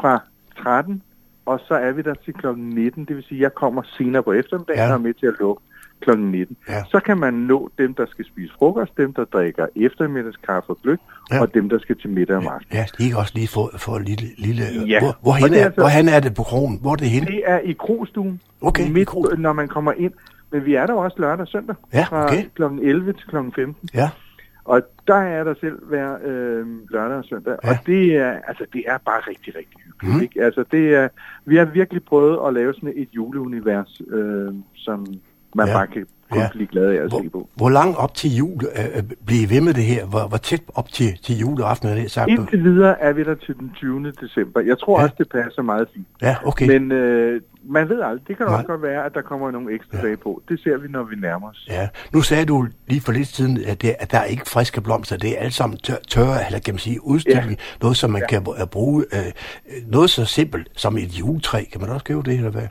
[0.00, 0.22] fra
[0.58, 1.02] 13,
[1.46, 4.22] og så er vi der til klokken 19, det vil sige, at jeg kommer senere
[4.22, 4.88] på eftermiddagen Ja.
[4.88, 5.62] og er med til at lukke
[6.00, 6.56] klokken 19.
[6.68, 6.84] Ja.
[6.88, 10.98] Så kan man nå dem, der skal spise frokost, dem, der drikker eftermiddagskaffe og gløk,
[11.32, 11.40] Ja.
[11.40, 12.76] og dem, der skal til middag om aftenen.
[12.78, 14.26] Ja, de kan også lige få, få en lille...
[14.38, 16.78] lille Ja, hvor, og hvorhen, det er altså- hvorhen er det på krogen?
[16.80, 17.26] Hvor er det henne?
[17.26, 19.40] Det er i krogstuen, Okay, i midt, Krogstuen.
[19.40, 20.12] når man kommer ind.
[20.52, 22.44] Men vi er der også lørdag og søndag, Ja, fra okay.
[22.54, 23.88] klokken 11 til klokken 15.
[23.94, 24.10] Ja,
[24.64, 27.56] Og der er der selv hver øh, lørdag og søndag.
[27.64, 27.70] Ja.
[27.70, 30.16] Og det er, altså, det er bare rigtig, rigtig hyggeligt.
[30.16, 30.22] Mm.
[30.22, 30.42] Ikke?
[30.44, 31.08] Altså, det er,
[31.44, 35.06] vi har virkelig prøvet at lave sådan et juleunivers, øh, som
[35.54, 35.72] man Ja.
[35.72, 36.48] bare kan kun Ja.
[36.52, 37.48] blive glad af at se hvor, på.
[37.54, 40.06] hvor langt op til jul øh, øh, bliver I ved med det her?
[40.06, 42.28] Hvor, hvor tæt op til, til juleaften er det sagt?
[42.30, 44.12] Indtil videre er vi der til den 20.
[44.20, 44.60] december.
[44.60, 45.00] Jeg tror Ja.
[45.02, 45.04] ja.
[45.04, 46.06] også, det passer meget fint.
[46.22, 46.66] Ja, okay.
[46.66, 48.28] Men øh, man ved aldrig.
[48.28, 48.54] Det kan Nej.
[48.54, 50.02] også godt være, at der kommer nogle ekstra Ja.
[50.02, 50.42] dage på.
[50.48, 51.66] Det ser vi, når vi nærmer os.
[51.70, 54.80] Ja, nu sagde du lige for lidt siden, at, det, at der er ikke friske
[54.80, 55.16] blomster.
[55.16, 57.50] Det er alt sammen tør, tørre, eller kan man sige, udstilling.
[57.50, 57.54] Ja.
[57.82, 58.26] Noget, som man ja.
[58.38, 59.04] kan øh, bruge.
[59.12, 59.32] Øh,
[59.86, 61.64] noget så simpelt som et juletræ.
[61.72, 62.62] Kan man også købe det, eller hvad?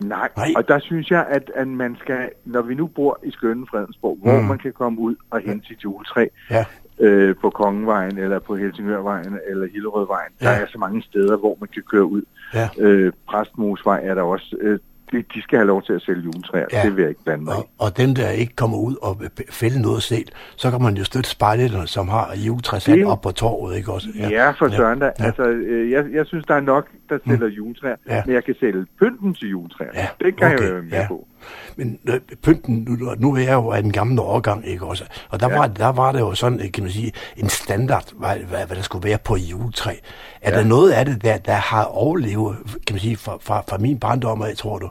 [0.00, 0.28] Nej.
[0.36, 0.46] Nej.
[0.56, 4.18] Og der synes jeg, at, at man skal, når vi nu bor i skønne Fredensborg,
[4.22, 4.44] hvor Mm.
[4.44, 6.64] man kan komme ud og hente sit juletræ Ja,
[7.00, 10.46] øh, på Kongevejen, eller på Helsingørvejen, eller Hillerødvejen, Ja.
[10.46, 12.22] der er så mange steder, hvor man kan køre ud.
[12.54, 12.68] ja.
[12.78, 14.56] Øh, Præstmosvej er der også.
[14.60, 14.78] Øh,
[15.12, 16.66] de, de skal have lov til at sælge juletræer.
[16.72, 16.82] Ja.
[16.82, 17.54] Det vil jeg ikke blande mig.
[17.56, 20.24] Og, og dem, der ikke kommer ud og fælde noget selv,
[20.56, 24.08] så kan man jo støtte spejlerne, som har juletræsand op på torvet, ikke også?
[24.18, 25.10] Ja, ja for søren da.
[25.18, 25.24] Ja.
[25.24, 27.52] Altså, øh, jeg, jeg synes, der er nok, der sælger mm.
[27.52, 28.22] juletræer, Ja.
[28.26, 29.90] men jeg kan sælge pynten til juletræer.
[29.94, 31.06] Ja, Det kan okay, jeg jo være med ja.
[31.08, 31.26] på.
[31.76, 35.04] Men øh, pynten, nu, nu er jeg jo af den gamle årgang, ikke også?
[35.30, 35.58] Og der, ja.
[35.58, 38.82] Var, der var det jo sådan, kan man sige, en standard, hvad, hvad, hvad der
[38.82, 39.94] skulle være på et juletræ.
[40.40, 40.58] Er ja.
[40.58, 42.56] Der noget af det, der, der har overlevet,
[42.86, 44.88] kan man sige, fra, fra, fra min barndom af, tror du?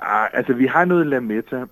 [0.00, 1.64] Ah, altså, vi har noget lametta,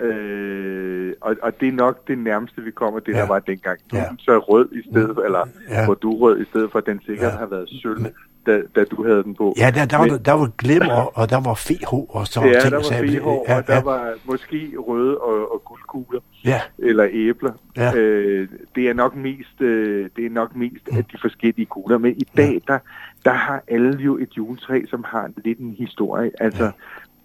[0.00, 3.18] øh, og, og det er nok det nærmeste, vi kommer det, Ja.
[3.18, 3.78] der var dengang.
[3.92, 4.04] Ja.
[4.18, 5.84] så rød i stedet for, eller Ja.
[5.84, 7.38] hvor du rød i stedet for, den sikkert Ja.
[7.38, 8.06] har været sølv,
[8.46, 9.54] da, da du havde den på.
[9.58, 12.72] Ja, der, der, var, der var glimmer, og der var fehå, og så Ja, ting
[12.72, 17.06] der var fehår, ja, og der ja, var måske røde og, og guldkugler, ja, eller
[17.10, 17.52] æbler.
[17.76, 17.96] Ja.
[17.96, 21.98] Øh, det er nok mest, øh, det er nok mest af de forskellige kugler.
[21.98, 22.78] Men i dag, der,
[23.24, 26.30] der har alle jo et juletræ, som har lidt en historie.
[26.40, 26.70] Altså, Ja.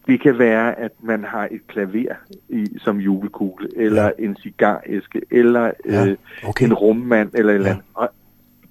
[0.07, 2.15] det kan være, at man har et klaver
[2.49, 4.09] i, som julekugle, eller Ja.
[4.25, 6.15] en cigaræske, eller Ja, øh,
[6.47, 6.65] okay.
[6.65, 7.73] en rummand, eller et eller Ja.
[7.73, 7.85] andet.
[7.93, 8.09] Og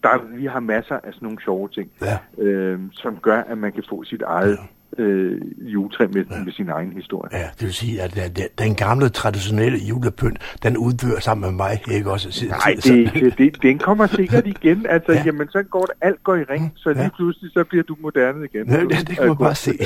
[0.03, 2.19] der, vi har masser af sådan nogle sjove ting, ja.
[2.43, 4.59] øh, som gør, at man kan få sit eget
[5.01, 5.41] øh,
[5.73, 7.39] juletræ med, med sin egen historie.
[7.39, 11.81] Ja, det vil sige, at den, den gamle, traditionelle julepynt, den uddør sammen med mig,
[11.91, 12.33] ikke også?
[12.33, 14.87] Så- Nej, det, det, det, den kommer sikkert igen.
[14.89, 15.19] Altså, Ja.
[15.19, 15.23] ja.
[15.27, 17.09] jamen, så går det, alt går i ring, så lige Ja.
[17.17, 18.71] pludselig, så bliver du moderne igen.
[18.71, 19.73] Ja, det, det kan man bare se.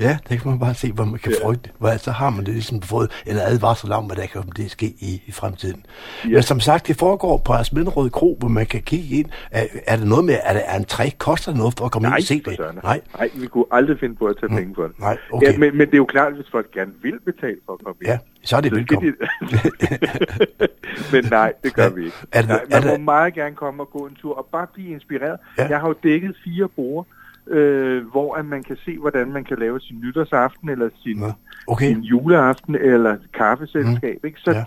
[0.00, 1.46] ja, det kan man bare se, hvor man kan Ja.
[1.48, 1.70] frygte.
[1.78, 4.86] Hvor, så har man det ligesom fået en advarsel om, hvad der kan det ske
[4.86, 5.86] i, i fremtiden.
[6.24, 6.28] Ja.
[6.28, 9.26] Men som sagt, det foregår på Asminderød Kro, hvor man kan kigge ind.
[9.50, 12.16] Er, er det noget med, at er en træ koster noget for at komme Nej,
[12.16, 12.58] ind og se det?
[12.82, 14.98] Nej, Nej, vi kunne aldrig finde på at tage penge for det.
[14.98, 15.52] Nej, okay.
[15.52, 17.96] Ja, men, men det er jo klart, hvis folk gerne vil betale for at komme
[18.00, 18.08] ind.
[18.10, 19.14] Ja, så er det skal velkommen.
[19.20, 20.68] de-
[21.12, 21.88] men nej, det gør Ja.
[21.88, 22.16] vi ikke.
[22.32, 24.46] Er det- nej, er man må det- meget gerne komme og gå en tur og
[24.52, 25.38] bare blive inspireret.
[25.58, 25.66] Ja.
[25.68, 27.08] Jeg har jo dækket fire borde,
[27.46, 31.22] øh, hvor at man kan se, hvordan man kan lave sin nytårsaften, eller sin,
[31.66, 31.86] okay.
[31.86, 34.24] sin juleaften, eller kaffeselskab.
[34.24, 34.40] Ikke?
[34.40, 34.64] Så Ja.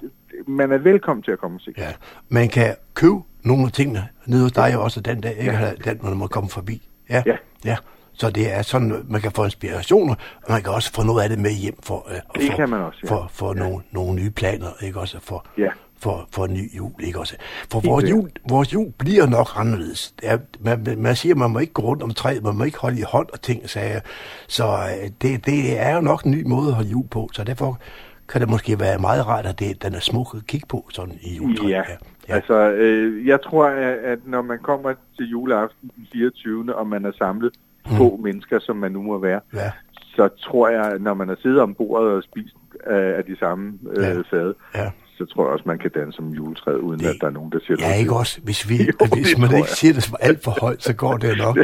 [0.47, 1.73] man er velkommen til at komme og se.
[1.77, 1.87] Ja.
[2.29, 5.51] Man kan købe nogle af tingene nede hos dig også den dag, ikke?
[5.51, 5.71] Ja.
[5.85, 6.87] Den, man må komme forbi.
[7.09, 7.23] Ja.
[7.25, 7.35] Ja.
[7.65, 7.77] ja.
[8.21, 11.29] Så det er sådan, man kan få inspirationer, og man kan også få noget af
[11.29, 13.09] det med hjem for, øh, Det for, kan man også, ja.
[13.11, 13.59] for, for Ja.
[13.63, 15.17] nogle, nogle nye planer, ikke også?
[15.19, 15.69] For, Ja.
[15.99, 17.35] for, for en ny jul, ikke også?
[17.71, 20.13] For vores jul, vores jul bliver nok anderledes.
[20.23, 22.99] Er, man, man siger, man må ikke gå rundt om træet, man må ikke holde
[22.99, 24.01] i hånd og ting, sagde jeg.
[24.47, 27.43] Så øh, det, det er jo nok en ny måde at holde jul på, så
[27.43, 27.79] derfor
[28.29, 31.15] kan det måske være meget rart, at det, den er smuk at kigge på sådan
[31.21, 31.69] i juletræet.
[31.69, 31.83] Ja,
[32.29, 32.33] ja.
[32.35, 36.75] altså øh, jeg tror, at, at når man kommer til juleaften den 24.
[36.75, 37.53] og man er samlet
[37.85, 37.97] mm.
[37.97, 39.71] få mennesker, som man nu må være, Ja.
[40.15, 42.55] så tror jeg, når man har siddet om bordet og spist
[42.87, 44.21] øh, af de samme øh, Ja.
[44.31, 44.91] fade, Ja.
[45.17, 47.51] så tror jeg også, man kan danse som juletræet, uden Det- at der er nogen,
[47.51, 48.17] der siger Ja, noget ikke til.
[48.17, 48.41] også?
[48.43, 51.37] Hvis, vi, Jo, hvis det man ikke siger det alt for højt, så går det
[51.37, 51.57] nok.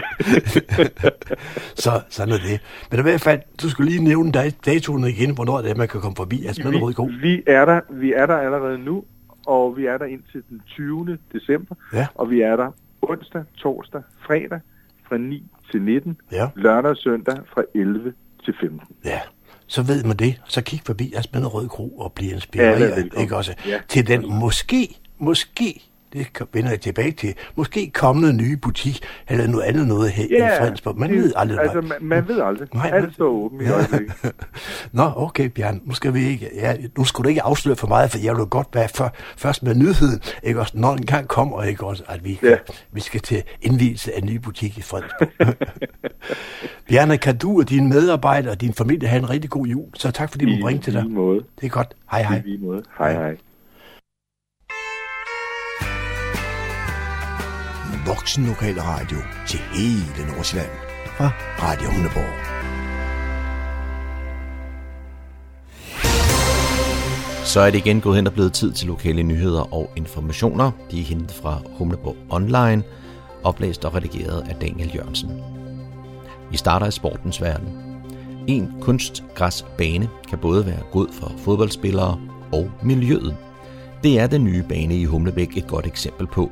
[1.85, 2.61] så sådan er det.
[2.91, 5.87] Men i hvert fald, du skulle lige nævne dat- datoen igen, hvornår det er, man
[5.87, 6.45] kan komme forbi.
[6.45, 7.03] Altså, med Rød Ko.
[7.03, 9.03] vi, vi, er der, vi er der allerede nu,
[9.45, 11.17] og vi er der indtil den 20.
[11.33, 12.07] december, Ja.
[12.15, 14.59] og vi er der onsdag, torsdag, fredag
[15.09, 16.49] fra 9 til 19, Ja.
[16.55, 18.13] lørdag og søndag fra 11
[18.45, 18.79] til 15.
[19.05, 19.19] Ja,
[19.67, 20.41] så ved man det.
[20.45, 23.21] Så kig forbi Asminde Rød Kro og er inspireret, velkommen.
[23.21, 23.53] ikke også?
[23.67, 23.79] Ja.
[23.87, 29.47] Til den måske, måske, det kan- vender jeg tilbage til, måske kommende nye butik, eller
[29.47, 30.97] noget andet noget her i Fredensborg.
[30.99, 31.59] Man det- ved aldrig.
[31.59, 32.67] Altså, man, man ved aldrig.
[32.75, 34.13] Nej, Alt står åbent i øjeblikket.
[34.91, 35.81] Nå, okay, Bjørn.
[35.85, 36.49] Nu skal vi ikke...
[36.55, 39.63] Ja, nu skulle du ikke afsløre for meget, for jeg vil godt være for, først
[39.63, 40.73] med nyheden, ikke også?
[40.77, 42.03] Når den gang kommer, ikke også?
[42.07, 42.55] At vi, Ja.
[42.91, 45.55] vi skal til indvielse af en ny butik i Fredensborg.
[46.89, 49.85] Bjarne, kan du og dine medarbejdere og din familie have en rigtig god jul?
[49.93, 51.03] Så tak, fordi du må ringe til dig.
[51.05, 51.43] I måde.
[51.61, 51.93] Det er godt.
[52.11, 52.37] Hej, hej.
[52.37, 52.83] I lige måde.
[52.97, 53.37] Hej, hej.
[58.07, 59.17] Voksen Lokal Radio
[59.47, 60.69] til hele Nordsjælland
[61.17, 62.33] fra Radio Hundeborg.
[67.45, 70.71] Så er det igen gået hen og blevet tid til lokale nyheder og informationer.
[70.91, 72.83] De er hentet fra Humleborg Online,
[73.43, 75.41] oplæst og redigeret af Daniel Jørgensen.
[76.51, 77.69] Vi starter i sportens verden.
[78.47, 82.19] En kunstgræsbane kan både være god for fodboldspillere
[82.53, 83.37] og miljøet.
[84.03, 86.51] Det er den nye bane i Humlebæk et godt eksempel på.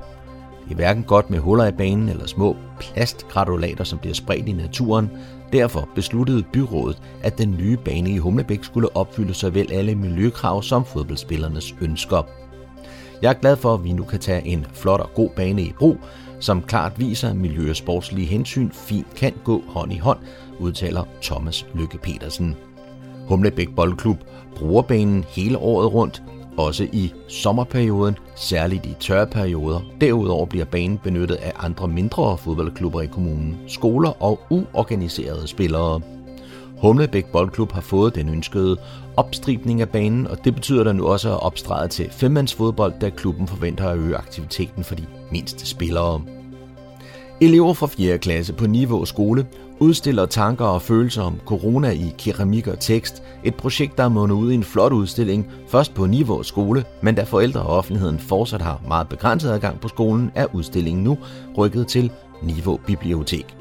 [0.66, 4.52] Det er hverken godt med huller i banen eller små plastgradulater, som bliver spredt i
[4.52, 5.12] naturen.
[5.54, 10.86] Derfor besluttede byrådet, at den nye bane i Humlebæk skulle opfylde såvel alle miljøkrav som
[10.86, 12.28] fodboldspillernes ønsker.
[13.22, 15.74] Jeg er glad for, at vi nu kan tage en flot og god bane i
[15.80, 15.98] brug,
[16.40, 20.20] som klart viser, at miljø- og sportslige hensyn fint kan gå hånd i hånd,
[20.60, 22.56] udtaler Thomas Lykke Petersen.
[23.28, 24.18] Humlebæk Boldklub
[24.56, 26.24] bruger banen hele året rundt,
[26.58, 29.80] også i sommerperioden, særligt i tørre perioder.
[30.02, 36.02] Derudover bliver banen benyttet af andre mindre fodboldklubber i kommunen, skoler og uorganiserede spillere.
[36.82, 38.78] Humlebæk Boldklub har fået den ønskede
[39.18, 43.10] opstribning af banen, og det betyder, at der nu også er opstreget til femmandsfodbold, da
[43.10, 46.22] klubben forventer at øge aktiviteten for de mindste spillere.
[47.42, 48.18] Elever fra 4.
[48.18, 49.46] klasse på Niveau skole
[49.80, 53.24] udstiller tanker og følelser om corona i keramik og tekst.
[53.44, 57.16] Et projekt, der er mundet ud i en flot udstilling, først på Niveau skole, men
[57.16, 61.18] da forældre og offentligheden fortsat har meget begrænset adgang på skolen, er udstillingen nu
[61.58, 62.12] rykket til
[62.44, 63.56] Niveau Bibliotek.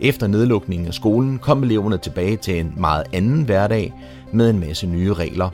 [0.00, 3.92] Efter nedlukningen af skolen kom eleverne tilbage til en meget anden hverdag
[4.32, 5.50] med en masse nye regler.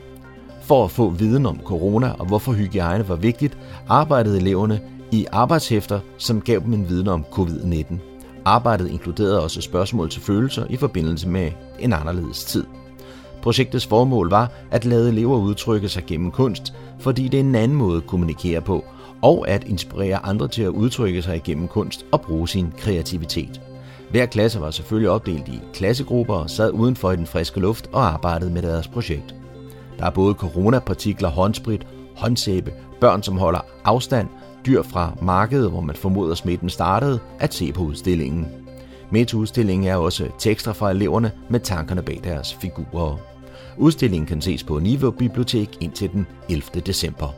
[0.61, 3.57] For at få viden om corona og hvorfor hygiejne var vigtigt,
[3.87, 8.14] arbejdede eleverne i arbejdshæfter, som gav dem en viden om covid-19.
[8.45, 12.65] Arbejdet inkluderede også spørgsmål til følelser i forbindelse med en anderledes tid.
[13.41, 17.77] Projektets formål var at lade elever udtrykke sig gennem kunst, fordi det er en anden
[17.77, 18.85] måde at kommunikere på,
[19.21, 23.61] og at inspirere andre til at udtrykke sig gennem kunst og bruge sin kreativitet.
[24.11, 28.13] Hver klasse var selvfølgelig opdelt i klassegrupper og sad udenfor i den friske luft og
[28.13, 29.35] arbejdede med deres projekt.
[29.99, 34.27] Der er både coronapartikler, håndsprit, håndsæbe, børn som holder afstand,
[34.65, 38.47] dyr fra markedet, hvor man formoder smitten startede, at se på udstillingen.
[39.11, 43.17] Med til udstillingen er også tekster fra eleverne med tankerne bag deres figurer.
[43.77, 46.81] Udstillingen kan ses på Niveau Bibliotek indtil den 11.
[46.85, 47.33] december.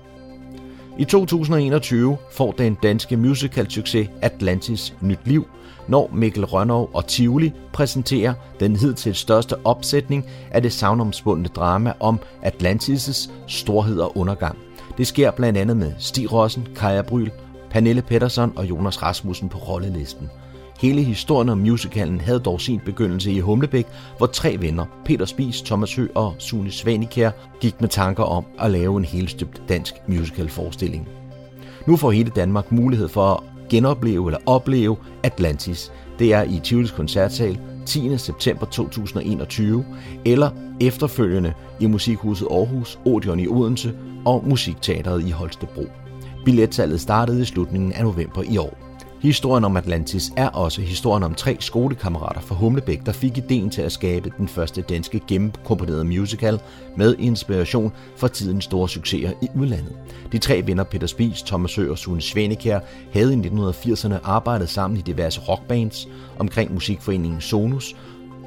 [0.99, 5.47] I 2021 får den danske musical-succes Atlantis nyt liv,
[5.87, 12.19] når Mikkel Rønnow og Tivoli præsenterer den hidtil største opsætning af det savnomspundne drama om
[12.43, 14.66] Atlantis' storhed og undergang.
[14.97, 17.31] Det sker blandt andet med Stig Rossen, Kaja Bryl,
[17.69, 20.29] Pernille Pettersson og Jonas Rasmussen på rollelisten.
[20.81, 23.87] Hele historien om musicalen havde dog sin begyndelse i Humlebæk,
[24.17, 28.71] hvor tre venner, Peter Spis, Thomas Hø og Sune Svanikær, gik med tanker om at
[28.71, 31.07] lave en helstøbt dansk musicalforestilling.
[31.87, 35.91] Nu får hele Danmark mulighed for at genopleve eller opleve Atlantis.
[36.19, 38.17] Det er i Tivolis Koncertsal 10.
[38.17, 39.85] september 2021,
[40.25, 40.49] eller
[40.81, 43.93] efterfølgende i Musikhuset Aarhus, Odeon i Odense
[44.27, 45.85] og Musikteateret i Holstebro.
[46.45, 48.77] Billetsalget startede i slutningen af november i år.
[49.21, 53.81] Historien om Atlantis er også historien om tre skolekammerater fra Humlebæk, der fik ideen til
[53.81, 56.59] at skabe den første danske gennemkomponerede musical
[56.97, 59.95] med inspiration fra tidens store succeser i udlandet.
[60.31, 62.79] De tre venner Peter Spies, Thomas Sø og Sune Svenekær
[63.13, 66.07] havde i 1980'erne arbejdet sammen i diverse rockbands
[66.39, 67.95] omkring musikforeningen Sonus,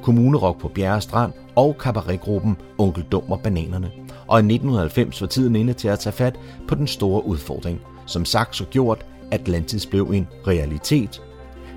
[0.03, 3.91] Kommunerok på Bjerre Strand og kabaretgruppen Onkel Dum og Bananerne.
[4.27, 7.81] Og i 1990 var tiden inde til at tage fat på den store udfordring.
[8.05, 11.21] Som sagt så gjort, Atlantis blev en realitet.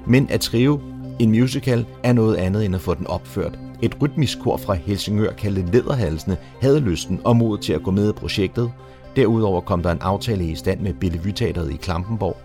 [0.06, 0.80] Men at skrive
[1.18, 3.58] en musical er noget andet end at få den opført.
[3.82, 8.10] Et rytmisk kor fra Helsingør kaldet Lederhalsene havde lysten og mod til at gå med
[8.10, 8.72] i projektet.
[9.16, 12.36] Derudover kom der en aftale i stand med Bellevue i Klampenborg.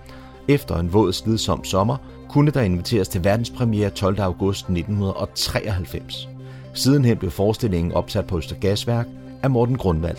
[0.50, 1.98] Efter en våd slidsom sommer
[2.30, 4.20] kunne der inviteres til verdenspremiere 12.
[4.20, 6.30] august 1993.
[6.74, 9.08] Sidenhen blev forestillingen opsat på Østergasværk
[9.44, 10.18] af Morten Grundvald.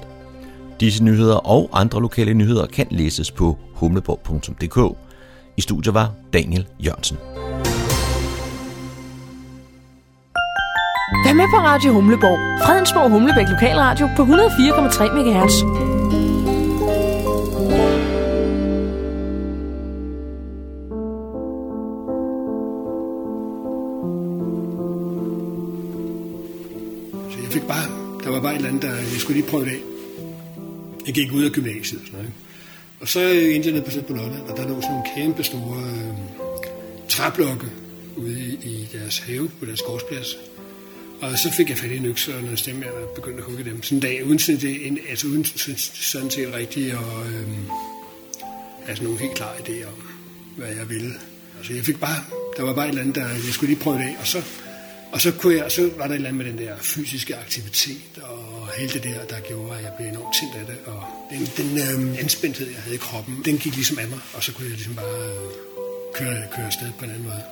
[0.80, 4.96] Disse nyheder og andre lokale nyheder kan læses på humleborg.dk.
[5.56, 7.16] I studiet var Daniel Jørgensen.
[11.26, 12.62] Vær med på Radio Humleborg.
[12.66, 15.99] Fredensborg Humlebæk Lokalradio på 104,3 MHz.
[28.60, 29.80] Eller andet, der jeg skulle lige prøve det af.
[31.06, 32.32] Jeg gik ud af gymnasiet og sådan noget.
[33.00, 35.82] Og så endte jeg nede på, på Lolland, og der lå sådan nogle kæmpe store
[35.86, 36.14] øh,
[37.08, 37.66] træblokke
[38.16, 40.36] ude i, i deres have på deres gårdsplads.
[41.20, 43.64] Og så fik jeg fat i en økse og noget stemme, og begyndte at hugge
[43.64, 43.82] dem.
[43.82, 47.48] Sådan en dag, uden, sådan, det, en, altså uden sådan set rigtigt, og øh,
[48.88, 50.02] altså nogle helt klare idéer om,
[50.56, 51.12] hvad jeg ville.
[51.58, 52.24] Altså jeg fik bare,
[52.56, 54.42] der var bare et eller andet, der jeg skulle lige prøve det af, og så,
[55.12, 58.18] og så, kunne jeg, så var der et eller andet med den der fysiske aktivitet,
[58.22, 60.78] og hele det der, der gjorde, at jeg blev enormt tændt af det.
[60.86, 64.44] Og den, den øh, anspændthed, jeg havde i kroppen, den gik ligesom af mig, og
[64.44, 65.50] så kunne jeg ligesom bare øh,
[66.14, 67.42] køre, køre afsted på en anden måde.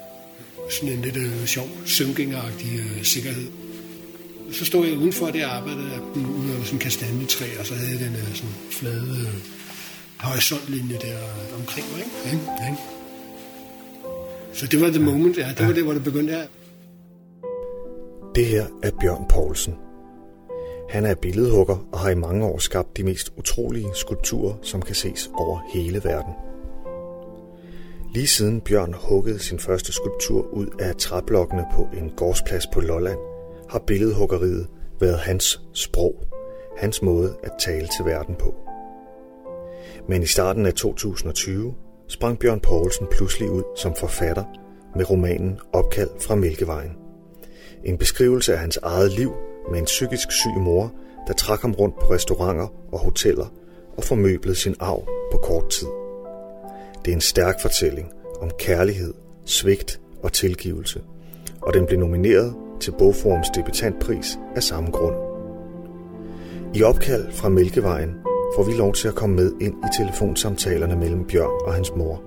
[0.71, 3.47] Sådan en lidt øh, sjov, søvngængeragtig øh, sikkerhed.
[4.53, 5.83] Så stod jeg udenfor det arbejde,
[6.15, 9.35] ude af sådan en kastanjetræ, og så havde jeg den øh, sådan flade øh,
[10.17, 11.19] horisontlinje der
[11.61, 12.01] omkring mig.
[12.33, 12.45] Ikke?
[12.61, 12.75] Ja, ja.
[14.55, 15.49] Så det var the moment, ja.
[15.59, 16.47] Det var det, hvor det begyndte her.
[18.35, 19.75] Det her er Bjørn Poulsen.
[20.89, 24.95] Han er billedhugger og har i mange år skabt de mest utrolige skulpturer, som kan
[24.95, 26.33] ses over hele verden.
[28.15, 33.19] Lige siden Bjørn huggede sin første skulptur ud af træblokkene på en gårdsplads på Lolland,
[33.71, 34.67] har billedhuggeriet
[35.01, 36.15] været hans sprog,
[36.77, 38.55] hans måde at tale til verden på.
[40.09, 41.75] Men i starten af 2020
[42.09, 44.45] sprang Bjørn Poulsen pludselig ud som forfatter
[44.97, 46.98] med romanen Opkald fra Mælkevejen.
[47.85, 49.33] En beskrivelse af hans eget liv
[49.71, 50.93] med en psykisk syg mor,
[51.27, 53.47] der trak ham rundt på restauranter og hoteller
[53.97, 55.87] og formøblede sin arv på kort tid.
[57.05, 59.15] Det er en stærk fortælling om kærlighed,
[59.45, 61.03] svigt og tilgivelse,
[61.63, 65.15] og den blev nomineret til Bogforums debutantpris af samme grund.
[66.75, 68.15] I opkald fra Mælkevejen
[68.57, 72.23] får vi lov til at komme med ind i telefonsamtalerne mellem Bjørn og hans mor.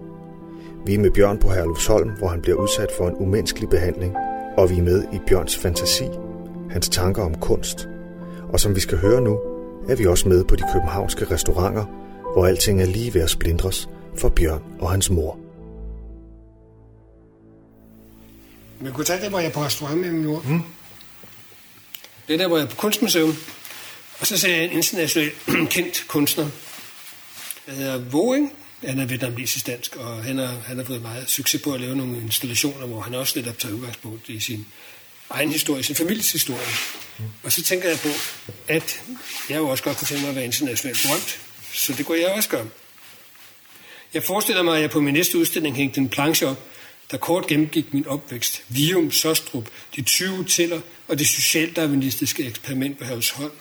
[0.85, 4.15] Vi er med Bjørn på Herlufsholm, hvor han bliver udsat for en umenneskelig behandling,
[4.57, 6.03] og vi er med i Bjørns fantasi,
[6.71, 7.87] hans tanker om kunst.
[8.53, 9.39] Og som vi skal høre nu,
[9.89, 11.85] er vi også med på de københavnske restauranter,
[12.33, 15.37] hvor alting er lige ved at splindres for Bjørn og hans mor.
[18.79, 20.43] Men tage det, hvor jeg er på restaurant med min mor.
[20.47, 20.61] Mm.
[22.27, 23.35] Det er der, hvor jeg er på kunstmuseum.
[24.19, 25.31] Og så ser jeg en international
[25.75, 26.47] kendt kunstner.
[27.65, 28.53] Han hedder Voing.
[28.87, 31.95] Han er vietnamesisk dansk, og han har, han har fået meget succes på at lave
[31.95, 34.65] nogle installationer, hvor han også netop tager udgangspunkt i sin
[35.29, 36.67] egen historie, sin families historie.
[37.19, 37.25] Mm.
[37.43, 38.09] Og så tænker jeg på,
[38.67, 39.01] at
[39.49, 41.39] jeg jo også godt kunne tænke mig at være internationalt berømt,
[41.73, 42.67] så det kunne jeg også gøre.
[44.13, 46.67] Jeg forestiller mig, at jeg på min næste udstilling hængte en planche op,
[47.11, 48.63] der kort gennemgik min opvækst.
[48.67, 53.51] Vium, Sostrup, de 20 hoteller og det socialdarwinistiske eksperiment på Havsholm.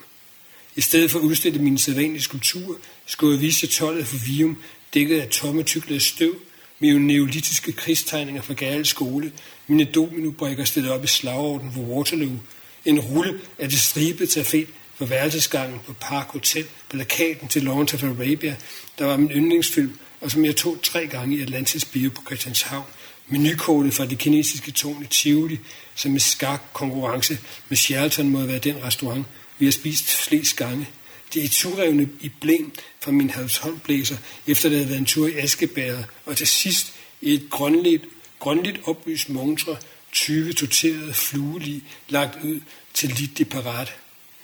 [0.77, 2.75] I stedet for at udstille mine sædvanlige skulpturer,
[3.07, 4.63] skulle jeg vise tollet for Vium,
[4.95, 6.41] dækket af tomme tyklede støv,
[6.79, 9.33] mine neolitiske krigstegninger fra Gærle skole,
[9.67, 12.39] mine dominobrikker stillet op i slagorden på Waterloo,
[12.85, 14.67] en rulle af det stribede tafet
[14.99, 18.57] på værelsesgangen på Park Hotel, plakaten til Lawrence of Arabia,
[18.99, 22.85] der var min yndlingsfilm, og som jeg tog tre gange i Atlantis Bio på Christianshavn,
[23.33, 25.59] Menukortet fra det kinesiske tårn i Tivoli,
[25.95, 27.39] som i skak konkurrence
[27.69, 29.27] med Sheraton må være den restaurant,
[29.59, 30.89] vi har spist flest gange.
[31.35, 34.17] Det er turevne i blæm fra min halvshåndblæser,
[34.47, 38.05] efter det havde været en tur i Askebæret, og til sidst i et grønligt,
[38.39, 39.77] grønligt oplyst montre,
[40.13, 42.61] 20 torterede fluelig lagt ud
[42.95, 43.95] til lidt de parat.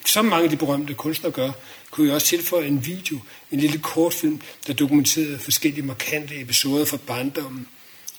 [0.05, 1.51] Som mange af de berømte kunstnere gør,
[1.91, 3.19] kunne jeg også tilføje en video,
[3.51, 7.67] en lille kortfilm, der dokumenterede forskellige markante episoder fra barndommen.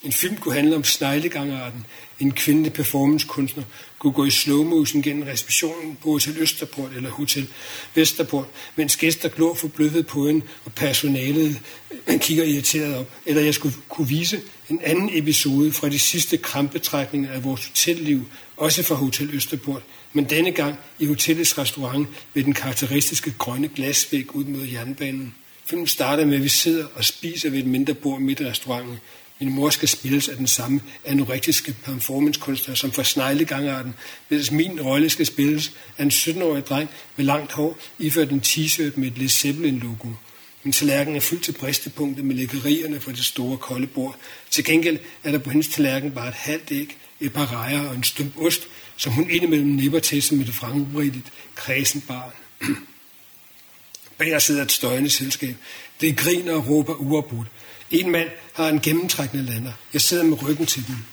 [0.02, 1.86] En film kunne handle om sneglegangarten.
[2.20, 3.64] En kvindelig performancekunstner
[3.98, 7.48] kunne gå i slow motion gennem receptionen på Hotel Østerport eller Hotel
[7.94, 8.46] Vesterport,
[8.76, 9.70] mens gæster glor for
[10.08, 11.60] på en, og personalet
[12.08, 13.12] man kigger irriteret op.
[13.26, 18.28] Eller jeg skulle kunne vise en anden episode fra de sidste krampetrækninger af vores hotelliv,
[18.56, 19.82] også fra Hotel Østerport,
[20.12, 25.34] men denne gang i hotellets restaurant ved den karakteristiske grønne glasvæg ud mod jernbanen.
[25.64, 28.98] Filmen starter med, at vi sidder og spiser ved et mindre bord midt i restauranten.
[29.40, 33.94] Min mor skal spilles af den samme anorektiske performancekunstner som for sneglegangarten,
[34.28, 38.96] mens min rolle skal spilles af en 17-årig dreng med langt hår, iført en t-shirt
[38.96, 40.08] med et Led Zeppelin-logo.
[40.62, 44.16] Min tallerken er fyldt til bristepunktet med lækkerierne fra det store kolde bord.
[44.50, 47.94] Til gengæld er der på hendes tallerken bare et halvt æg, et par rejer og
[47.94, 48.62] en stump ost,
[48.96, 52.32] som hun indimellem nipper til som et frangbridigt kredsen barn.
[54.18, 55.56] Bag os sidder et støjende selskab.
[56.00, 57.48] Det griner og råber uafbrudt.
[57.90, 59.72] En mand har en gennemtrækkende lander.
[59.92, 61.06] Jeg sidder med ryggen til den.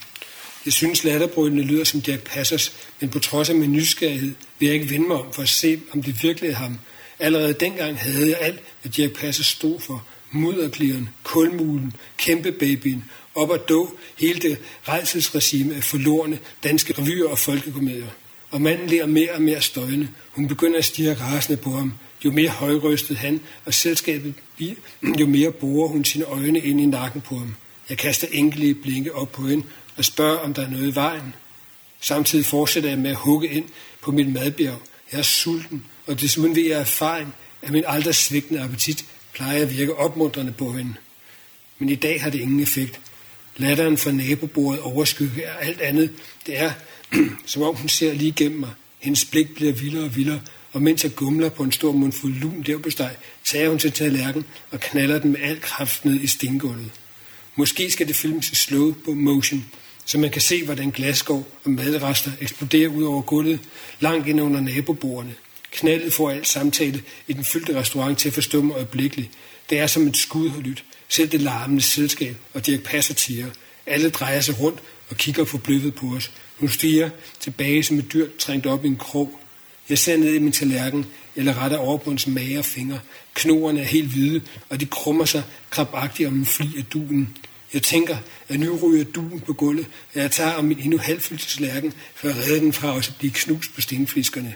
[0.66, 4.74] Jeg synes, latterbrølene lyder som Dirk Passers, men på trods af min nysgerrighed vil jeg
[4.74, 6.80] ikke vende mig om for at se, om det virkelig er ham.
[7.20, 10.06] Allerede dengang havde jeg alt, hvad Dirk Passers stod for.
[10.32, 13.04] Mudderklieren, kulmulen, kæmpebabyen,
[13.36, 14.58] op og då hele det
[14.88, 18.08] redselsregime af forlorene danske revyer og folkekomedier.
[18.52, 20.10] Og manden lærer mere og mere støjende.
[20.32, 21.94] Hun begynder at stige rasende på ham.
[22.26, 24.76] Jo mere højrystet han og selskabet bliver,
[25.20, 27.56] jo mere borer hun sine øjne ind i nakken på ham.
[27.90, 29.66] Jeg kaster enkelige blinke op på hende
[29.98, 31.34] og spørger, om der er noget i vejen.
[32.02, 33.66] Samtidig fortsætter jeg med at hugge ind
[34.02, 34.82] på mit madbjerg.
[35.12, 39.78] Jeg er sulten, og desuden ved jeg erfaring, at min aldrig svigtende appetit plejer at
[39.78, 40.94] virke opmuntrende på hende.
[41.80, 43.00] Men i dag har det ingen effekt.
[43.58, 46.14] Latteren fra nabobordet overskygger alt andet.
[46.46, 46.72] Det er,
[47.46, 48.72] som om hun ser lige igennem mig.
[49.00, 50.42] Hendes blik bliver vildere og vildere,
[50.76, 54.80] og mens jeg gumler på en stor mundfuld lun leverpostej, tager hun til tallerken og
[54.80, 56.92] knaller den med al kraft ned i stengulvet.
[57.56, 59.66] Måske skal det filmes i slow motion,
[60.06, 63.60] så man kan se, hvordan glasgård og madrester eksploderer ud over gulvet,
[64.00, 65.34] langt ind under nabobordene.
[65.72, 69.32] Knaldet får alt samtale i den fyldte restaurant til at forstumme øjeblikkeligt.
[69.70, 70.84] Det er som et skud og lyt.
[71.08, 73.48] Selv det larmende selskab og Dirk Passer tiger.
[73.86, 76.32] Alle drejer sig rundt og kigger forbløffet på os.
[76.58, 77.10] Hun stiger
[77.40, 79.40] tilbage som et dyr trængt op i en krog.
[79.90, 81.06] Jeg ser ned i min tallerken,
[81.36, 82.28] eller retter over på hans
[82.64, 83.00] fingre.
[83.34, 87.38] Knoerne er helt hvide, og de krummer sig krabagtigt om en fli af duen.
[87.74, 88.18] Jeg tænker,
[88.50, 92.30] at nu ryger duen på gulvet, og jeg tager om min endnu halvfyldte tallerken, for
[92.30, 94.56] at redde den fra også at blive knust på stenfiskerne.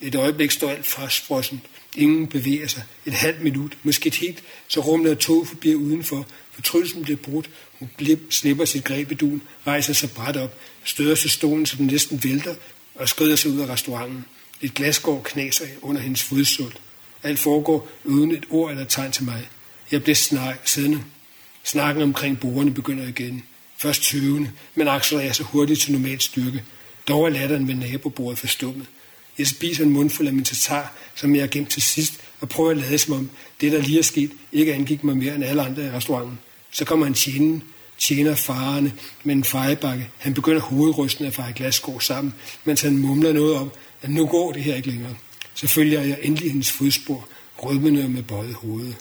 [0.00, 1.60] Et øjeblik står alt fastfrossen.
[1.96, 2.82] Ingen bevæger sig.
[3.06, 6.26] Et halvt minut, måske et helt, så rumler tog forbi udenfor.
[6.52, 7.50] Fortrydelsen bliver brudt.
[7.78, 7.90] Hun
[8.30, 12.24] slipper sit greb i duen, rejser sig bræt op, støder sig stolen, så den næsten
[12.24, 12.54] vælter,
[12.94, 14.24] og skrider sig ud af restauranten.
[14.62, 16.80] Et glasgård knaser under hendes fodsult.
[17.22, 19.48] Alt foregår uden et ord eller tegn til mig.
[19.92, 21.04] Jeg bliver snak, siddende.
[21.64, 23.42] Snakken omkring bordene begynder igen.
[23.76, 26.64] Først tøvende, men accelererer så hurtigt til normal styrke.
[27.08, 28.86] Dog er latteren ved nabobordet forstummet.
[29.38, 32.70] Jeg spiser en mundfuld af min tatar, som jeg har gemt til sidst, og prøver
[32.70, 33.30] at lade som om
[33.60, 36.38] det, der lige er sket, ikke angik mig mere end alle andre i restauranten.
[36.70, 37.60] Så kommer en tjener,
[38.00, 38.92] tjener farerne
[39.24, 40.08] med en fejebakke.
[40.18, 42.34] Han begynder hovedrysten at feje glassko sammen,
[42.64, 43.70] mens han mumler noget om,
[44.02, 45.14] at nu går det her ikke længere.
[45.54, 47.28] Så følger jeg endelig hendes fodspor,
[47.58, 48.92] rødmende med bøjet hoved.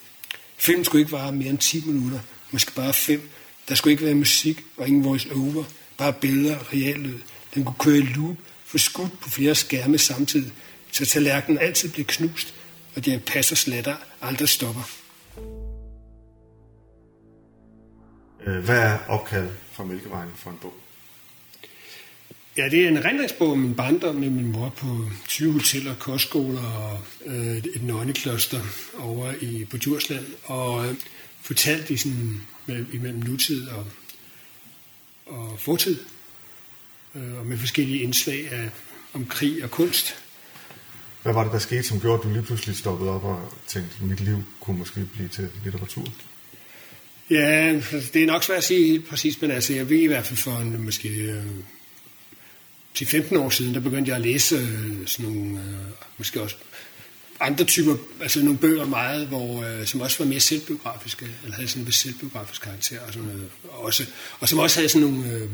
[0.57, 2.19] Filmen skulle ikke vare mere end 10 minutter,
[2.51, 3.29] måske bare 5.
[3.69, 5.63] Der skulle ikke være musik og ingen voice over,
[5.97, 7.19] bare billeder og reallyd.
[7.55, 10.51] Den kunne køre i loop, få skudt på flere skærme samtidig,
[10.91, 12.53] så tallerkenen altid blev knust,
[12.95, 14.98] og det passer slatter aldrig stopper.
[18.45, 20.73] Hvad er opkald fra Mælkevejen for en bog?
[22.57, 26.61] Ja, det er en rendringsbog om min barndom med min mor på 20 hoteller, kostskoler
[26.61, 28.61] og øh, et nonnekloster
[28.97, 30.95] over i, på Djursland, og øh,
[31.41, 33.85] fortalt i sådan, mellem, imellem nutid og,
[35.25, 35.99] og fortid,
[37.15, 38.69] øh, og med forskellige indslag af,
[39.13, 40.15] om krig og kunst.
[41.23, 43.95] Hvad var det, der skete, som gjorde, at du lige pludselig stoppede op og tænkte,
[44.01, 46.05] at mit liv kunne måske blive til litteratur?
[47.29, 47.73] Ja,
[48.13, 50.37] det er nok svært at sige helt præcis, men altså, jeg ved i hvert fald
[50.37, 51.43] for en, måske øh,
[52.93, 55.75] til 15 år siden, der begyndte jeg at læse øh, sådan nogle, øh,
[56.17, 56.55] måske også
[57.39, 61.67] andre typer, altså nogle bøger meget, hvor, øh, som også var mere selvbiografiske, eller havde
[61.67, 64.05] sådan en selvbiografisk karakter, og, sådan noget, og, også,
[64.39, 65.49] og som også havde sådan nogle, øh,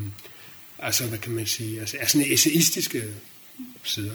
[0.80, 3.04] altså hvad kan man sige, altså, altså sådan essayistiske
[3.84, 4.14] sider.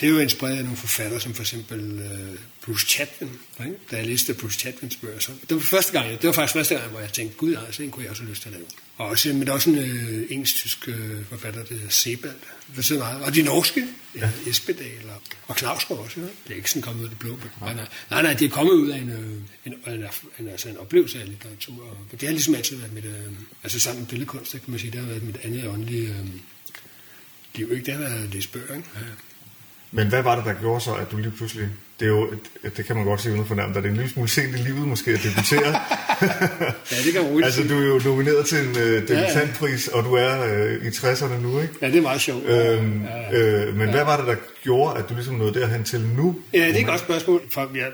[0.00, 3.30] Det er jo inspireret af nogle forfattere, som for eksempel øh, Bruce Chatwin.
[3.60, 3.76] Ikke?
[3.90, 6.74] Da jeg læste Bruce Chatwins bøger, så det var første gang, det var faktisk første
[6.74, 8.66] gang, hvor jeg tænkte, gud, altså, en kunne jeg også have lyst til at lave.
[8.96, 12.34] Og også, men der også en øh, engelsk-tysk øh, forfatter, der hedder Sebald.
[12.76, 13.22] Det er meget.
[13.22, 16.20] Og de norske, ja, Espedal og, og Knavsgaard også.
[16.20, 16.26] Ja.
[16.26, 17.38] Det er ikke sådan kommet ud af det blå.
[17.60, 19.32] Nej, nej, nej, nej, det er kommet ud af en, øh,
[19.64, 20.04] en, en,
[20.38, 21.82] en, altså en oplevelse af litteratur.
[21.82, 23.32] Og det har ligesom altid været mit, øh,
[23.62, 26.26] altså sammen med billedkunst, kan man sige, det har været mit andet åndelige øh,
[27.54, 27.72] liv.
[27.72, 27.84] Ikke?
[27.84, 28.76] Det har været at læse bøger.
[28.76, 28.88] Ikke?
[28.94, 29.00] Ja.
[29.92, 31.68] Men hvad var det, der gjorde så, at du lige pludselig,
[32.00, 32.30] det, er jo,
[32.76, 34.58] det kan man godt se uden fornærmet, at det er en lille smule sent i
[34.58, 35.68] livet måske at debutere.
[36.92, 39.98] ja, det kan man Altså, du er jo nomineret til en uh, debutantpris, ja, ja.
[39.98, 41.74] og du er uh, i 60'erne nu, ikke?
[41.82, 42.44] Ja, det er meget sjovt.
[42.44, 43.32] Øhm, ja, ja.
[43.32, 43.94] Øh, men ja.
[43.94, 46.36] hvad var det, der gjorde, at du ligesom nåede derhen til nu?
[46.52, 47.42] Ja, det er et godt spørgsmål.
[47.50, 47.86] For, ja,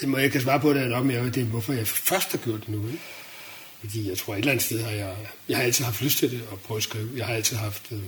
[0.00, 2.30] det må jeg kan svare på, det er nok mere, det er, hvorfor jeg først
[2.30, 3.00] har gjort det nu, ikke?
[3.80, 5.14] Fordi jeg tror, et eller andet sted har jeg,
[5.48, 7.08] jeg har altid haft lyst til det at prøve at skrive.
[7.16, 7.82] Jeg har altid haft...
[7.92, 7.98] Øh,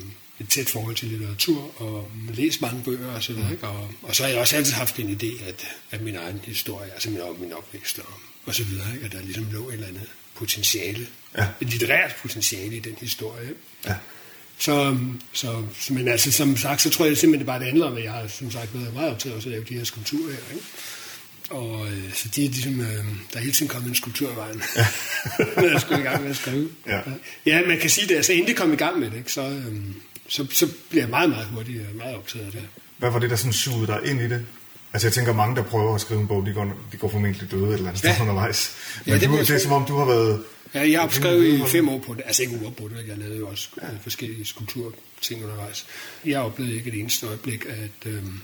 [0.40, 3.50] et tæt forhold til litteratur og læst mange bøger og så videre.
[3.50, 3.58] Mm.
[3.62, 6.92] Og, og så har jeg også altid haft en idé, at, at min egen historie,
[6.92, 8.14] altså min, min opvækst og,
[8.46, 9.06] og så videre, ikke?
[9.06, 11.06] at der ligesom lå et eller andet potentiale,
[11.38, 11.46] ja.
[11.60, 13.48] et litterært potentiale i den historie.
[13.86, 13.94] Ja.
[14.58, 14.98] Så,
[15.32, 17.96] så, så, men altså, som sagt, så tror jeg simpelthen, det bare det handler om,
[17.96, 20.54] at jeg har som sagt været meget optaget også at lave de her skulpturer her.
[20.54, 20.66] Ikke?
[21.50, 22.86] Og øh, så det er ligesom, øh,
[23.32, 24.86] der er hele tiden kommet en skulptur i vejen, ja.
[25.62, 26.68] når jeg skulle i gang med at skrive.
[26.86, 27.00] Ja,
[27.46, 29.42] ja man kan sige det, altså inden det kom i gang med det, ikke, så,
[29.42, 29.76] øh,
[30.32, 32.68] så, så bliver jeg meget, meget hurtigt øh, meget optaget af det.
[32.98, 34.46] Hvad var det, der sådan sugede dig ind i det?
[34.92, 37.50] Altså jeg tænker, mange, der prøver at skrive en bog, de går, de går formentlig
[37.50, 38.14] døde et eller andet ja.
[38.14, 38.76] sted undervejs.
[39.04, 40.44] Men ja, det, du, det er som om, du har været...
[40.74, 42.22] Ja, jeg har skrevet i fem år på det.
[42.26, 43.88] Altså ikke uafbrudt, jeg lavede jo også ja.
[44.02, 45.86] forskellige skulpturting undervejs.
[46.24, 48.40] Jeg oplevede ikke et eneste øjeblik at øhm,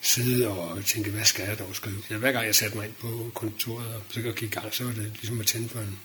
[0.00, 1.96] sidde og tænke, hvad skal jeg dog skrive?
[2.10, 4.84] Ja, hver gang jeg satte mig ind på kontoret og så gik i gang, så
[4.84, 5.98] var det ligesom at tænde for en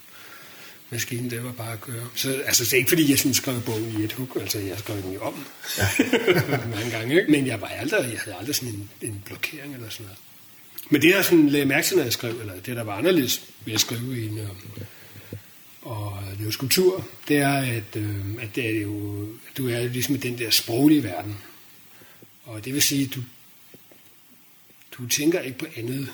[0.91, 2.07] maskinen, det var bare at køre.
[2.15, 4.79] Så, altså, det er ikke fordi, jeg sådan skrev bogen i et hug, altså jeg
[4.79, 5.45] skrev den jo om
[5.77, 5.87] ja.
[6.75, 7.31] mange gange, ikke?
[7.31, 10.19] men jeg, var aldrig, jeg havde aldrig sådan en, en blokering eller sådan noget.
[10.89, 13.41] Men det, jeg sådan lagde mærke til, når jeg skrev, eller det, der var anderledes
[13.65, 14.47] ved at skrive i en, øh,
[15.81, 19.69] og det er jo skulptur, det er, at, øh, at det er jo, at du
[19.69, 21.37] er ligesom i den der sproglige verden.
[22.43, 23.21] Og det vil sige, at du,
[24.97, 26.13] du tænker ikke på andet,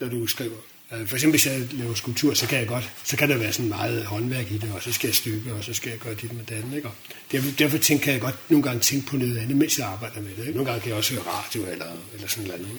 [0.00, 0.56] når du skriver.
[0.92, 3.52] Øh, for eksempel hvis jeg laver skulptur, så kan jeg godt, så kan der være
[3.52, 6.14] sådan meget håndværk i det, og så skal jeg stykke, og så skal jeg gøre
[6.14, 6.88] dit med den, ikke?
[6.88, 6.94] Og
[7.32, 10.20] derfor, derfor tænker, kan jeg godt nogle gange tænke på noget andet, mens jeg arbejder
[10.20, 10.38] med det.
[10.38, 10.52] Ikke?
[10.52, 12.78] Nogle gange kan jeg også høre radio eller, eller sådan noget andet.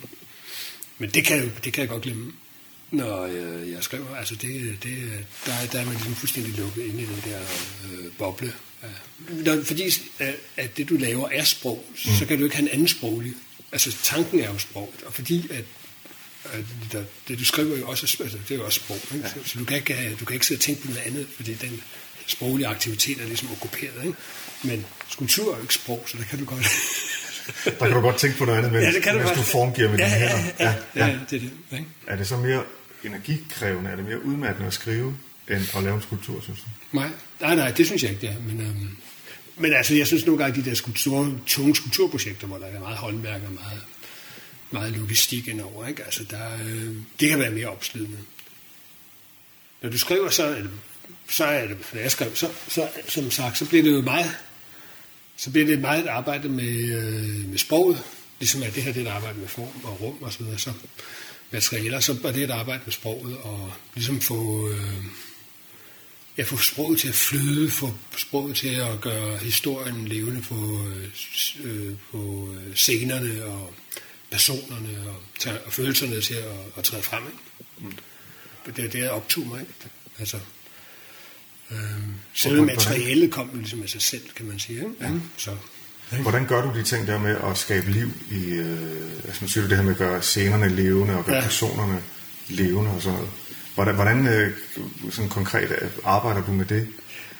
[0.98, 2.32] Men det kan, det kan jeg godt glemme,
[2.92, 4.16] når jeg, jeg skriver.
[4.16, 4.98] Altså det, det,
[5.46, 7.40] der, der er man ligesom fuldstændig lukket ind i den der
[7.92, 8.54] øh, boble.
[8.84, 8.88] Ja.
[9.30, 9.84] Når, fordi
[10.58, 12.14] at det, du laver, er sprog, mm.
[12.20, 13.34] så kan du ikke have en anden sproglig.
[13.72, 15.64] Altså tanken er jo sproget, og fordi at
[16.92, 19.00] det, det du skriver jo også, altså, det er jo også sprog.
[19.16, 19.30] Ikke?
[19.30, 21.54] Så, så du, kan ikke, du kan ikke sidde og tænke på noget andet, fordi
[21.54, 21.82] den
[22.28, 24.06] sproglige aktivitet er ligesom okkuperet.
[24.06, 24.18] Ikke?
[24.64, 26.66] Men skulptur er jo ikke sprog, så det kan du godt...
[27.66, 29.42] der kan du godt tænke på noget andet, mens, ja, det kan du, mens du
[29.42, 30.54] formgiver med ja, dine hænder.
[30.60, 31.52] Ja, ja, ja, ja, det er det.
[31.72, 31.86] Ikke?
[32.08, 32.64] Er det så mere
[33.04, 35.18] energikrævende, er det mere udmattende at skrive,
[35.50, 36.98] end at lave en skulptur, synes du?
[36.98, 37.10] Nej,
[37.42, 38.40] nej, nej det synes jeg ikke, det er.
[38.40, 38.98] Men, øhm,
[39.58, 42.98] men altså, jeg synes nogle gange, de der skulptur, tunge skulpturprojekter, hvor der er meget
[42.98, 43.82] håndværk og meget
[44.72, 45.88] meget logistik indover.
[45.88, 46.04] Ikke?
[46.04, 48.18] Altså, der, øh, det kan være mere opslidende.
[49.82, 50.64] Når du skriver, så,
[51.30, 54.38] så er det, når jeg skrev, så, så, som sagt, så bliver det jo meget,
[55.38, 58.04] så bliver det meget et arbejde med, øh, med sproget,
[58.40, 60.60] ligesom at det her det er et arbejde med form og rum og så videre,
[60.60, 60.74] så
[61.52, 65.04] materialer, så er det et arbejde med sproget, og ligesom få, øh,
[66.38, 71.10] ja, få sproget til at flyde, få sproget til at gøre historien levende på, øh,
[71.64, 73.74] øh på øh, scenerne og
[74.32, 76.46] personerne og, tage, og følelserne til at,
[76.78, 77.24] at træde frem.
[77.24, 77.38] Ikke?
[77.78, 77.98] Mm.
[78.76, 79.60] Det er det, jeg optog mig.
[79.60, 79.74] Ikke?
[80.20, 80.38] Altså,
[81.72, 81.78] øh,
[82.34, 84.78] selve materialet kom jo ligesom af sig selv, kan man sige.
[84.78, 84.92] Ikke?
[85.02, 85.12] Ja.
[85.38, 85.52] Så,
[86.12, 86.22] ikke?
[86.22, 89.64] Hvordan gør du de ting der med at skabe liv i, øh, altså nu siger
[89.64, 91.42] du det her med at gøre scenerne levende og gøre ja.
[91.42, 92.04] personerne
[92.50, 93.32] levende og sådan noget.
[93.76, 94.54] Hvordan, hvordan øh,
[95.12, 96.88] sådan konkret øh, arbejder du med det?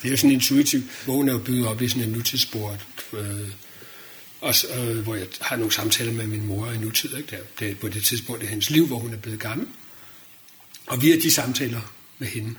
[0.02, 0.84] Det er jo sådan intuitivt.
[1.06, 2.78] Bogen er jo bygget op i sådan en nutidsspor.
[3.14, 3.50] Øh,
[4.42, 7.18] også, øh, hvor jeg har nogle samtaler med min mor i nutid.
[7.18, 7.36] Ikke?
[7.36, 9.68] Der, det er på det tidspunkt i hendes liv, hvor hun er blevet gammel.
[10.88, 12.56] Og via de samtaler med hende,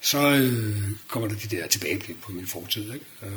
[0.00, 2.92] så øh, kommer der de der tilbageblik på min fortid.
[2.92, 3.06] Ikke?
[3.22, 3.32] Øh,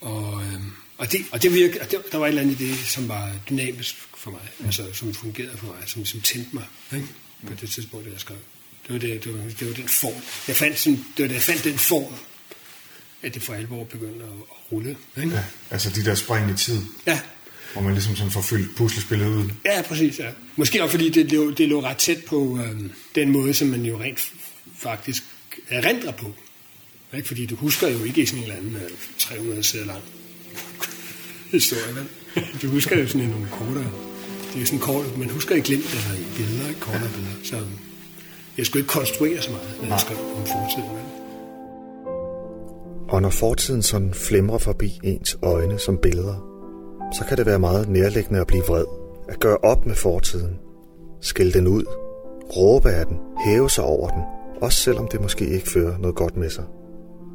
[0.00, 0.60] og, øh,
[0.98, 3.08] og, det, og det virker, og det, der var et eller andet i det, som
[3.08, 4.66] var dynamisk for mig, mm.
[4.66, 6.64] altså som fungerede for mig, som, som tændte mig
[6.94, 7.06] ikke?
[7.46, 8.38] på det tidspunkt, jeg skrev.
[8.86, 10.22] Det var, det, det, var, det var den form.
[10.48, 12.14] Jeg fandt sådan, det var det, jeg fandt den form,
[13.22, 14.96] at det for alvor begyndte at, at rulle.
[15.16, 15.34] Ikke?
[15.34, 16.80] Ja, altså de der spring i tid.
[17.06, 17.20] Ja,
[17.72, 19.50] Hvor man ligesom sådan får fyldt puslespillet ud.
[19.64, 20.30] Ja, præcis, ja.
[20.56, 22.80] Måske også fordi det lå, det lå ret tæt på øh,
[23.14, 24.32] den måde, som man jo rent
[24.78, 25.22] faktisk
[25.68, 26.34] erindrer på.
[27.16, 27.28] Ikke?
[27.28, 30.02] Fordi du husker jo ikke sådan en eller anden øh, 300 sider lang
[31.50, 32.06] historie, vel?
[32.62, 33.90] Du husker jo sådan en nogle kortere.
[34.54, 37.34] Det er sådan kort, man husker ikke glimt eller i billeder, ikke kortere billeder.
[37.44, 37.66] Så
[38.58, 40.90] jeg skulle ikke konstruere så meget, når jeg skrev om fortiden.
[40.96, 41.19] Vel?
[43.10, 46.34] Og når fortiden sådan flimrer forbi ens øjne som billeder,
[47.18, 48.84] så kan det være meget nærliggende at blive vred.
[49.28, 50.58] At gøre op med fortiden.
[51.20, 51.84] Skælde den ud.
[52.56, 53.18] Råbe af den.
[53.44, 54.22] Hæve sig over den.
[54.62, 56.64] Også selvom det måske ikke fører noget godt med sig.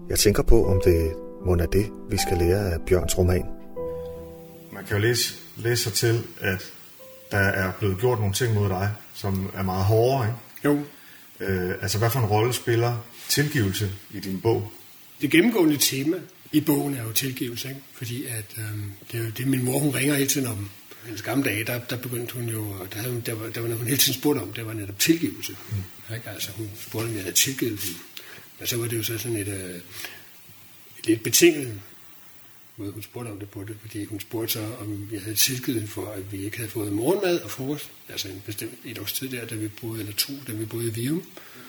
[0.10, 1.12] Jeg tænker på, om det
[1.46, 3.46] må er det, vi skal lære af Bjørns roman.
[4.72, 6.62] Man kan jo læse, læse sig til, at
[7.32, 10.38] der er blevet gjort nogle ting mod dig, som er meget hårdere, ikke?
[10.66, 10.80] Jo.
[11.40, 12.94] Øh, altså, hvad for en rolle spiller
[13.30, 14.64] tilgivelse i din bog?
[15.22, 16.18] Det gennemgående tema
[16.52, 17.82] i bogen er jo tilgivelse, ikke?
[17.94, 20.70] fordi at, øhm, det er jo det, min mor hun ringer hele tiden om.
[21.06, 23.78] Hendes gamle dage, der, der begyndte hun jo, der, havde der, var, der var noget,
[23.78, 25.56] hun hele tiden spurgte om, det var netop tilgivelse.
[26.10, 26.16] Mm.
[26.16, 26.30] Ikke?
[26.30, 28.00] Altså, hun spurgte, om jeg havde tilgivet hende.
[28.60, 29.76] Men så var det jo så sådan et, øh,
[31.00, 31.82] et lidt betinget
[32.78, 35.90] måde, hun spurgte om det på det, fordi hun spurgte så, om jeg havde tilgivet
[35.90, 39.30] for, at vi ikke havde fået morgenmad og frokost, altså en bestemt et års tid
[39.30, 41.24] der, da vi boede, eller to, da vi boede i Vium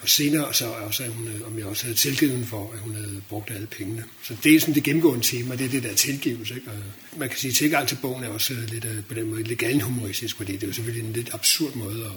[0.07, 3.22] senere så også, at hun, øh, om jeg også havde tilgivet for, at hun havde
[3.28, 4.04] brugt alle pengene.
[4.22, 6.54] Så det er sådan det gennemgående tema, det er det der tilgivelse.
[6.54, 6.70] Ikke?
[6.70, 6.76] Og
[7.18, 9.42] man kan sige, at tilgang til bogen er også øh, lidt øh, på den måde
[9.42, 12.12] lidt humoristisk, fordi det er jo selvfølgelig en lidt absurd måde at,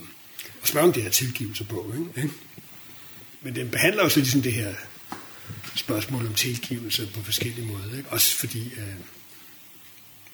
[0.61, 1.93] at spørge om det her tilgivelse på.
[2.17, 2.29] Ikke?
[3.41, 4.73] Men den behandler også ligesom det her
[5.75, 7.97] spørgsmål om tilgivelse på forskellige måder.
[7.97, 8.09] Ikke?
[8.09, 8.93] Også fordi, øh,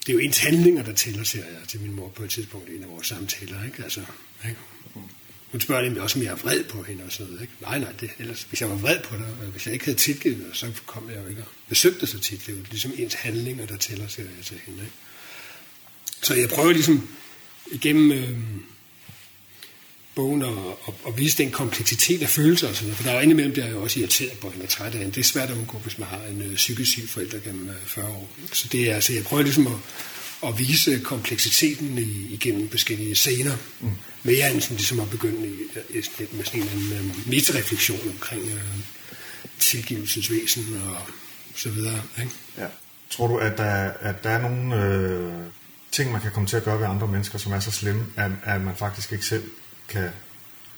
[0.05, 2.69] det er jo ens handlinger, der tæller, siger jeg til min mor på et tidspunkt
[2.69, 3.63] i en af vores samtaler.
[3.65, 3.83] Ikke?
[3.83, 4.01] Altså,
[4.45, 4.59] ikke?
[5.55, 7.41] Hun spørger nemlig også, om jeg er vred på hende og sådan noget.
[7.41, 7.53] Ikke?
[7.61, 9.97] Nej, nej, det, ellers, hvis jeg var vred på dig, og hvis jeg ikke havde
[9.97, 12.45] tilgivet dig, så kom jeg jo ikke og besøgte så tit.
[12.45, 14.79] Det er jo ligesom ens handlinger, der tæller, siger jeg til hende.
[14.79, 14.93] Ikke?
[16.21, 17.09] Så jeg prøver ligesom
[17.71, 18.39] igennem øh,
[20.15, 22.97] bogen at, at, at vise den kompleksitet af følelser og sådan noget.
[22.97, 24.99] For der er jo indimellem, bliver jeg jo også irriteret på hende og træt af
[24.99, 25.13] hende.
[25.13, 27.75] Det er svært at undgå, hvis man har en øh, psykisk syg forælder gennem øh,
[27.85, 28.29] 40 år.
[28.53, 29.79] Så det er, altså, jeg prøver ligesom at,
[30.47, 33.55] at vise kompleksiteten i, igennem forskellige scener.
[33.79, 33.91] Mm.
[34.23, 35.53] Mere end sådan, ligesom at begynde i,
[35.89, 38.79] i, med sådan en uh, metareflektion omkring uh,
[39.59, 40.97] tilgivelsens væsen og
[41.55, 42.01] så videre.
[42.19, 42.31] Ikke?
[42.57, 42.67] Ja.
[43.09, 45.33] Tror du, at der, at der er nogle øh,
[45.91, 48.31] ting, man kan komme til at gøre ved andre mennesker, som er så slemme, at,
[48.43, 49.43] at man faktisk ikke selv
[49.89, 50.09] kan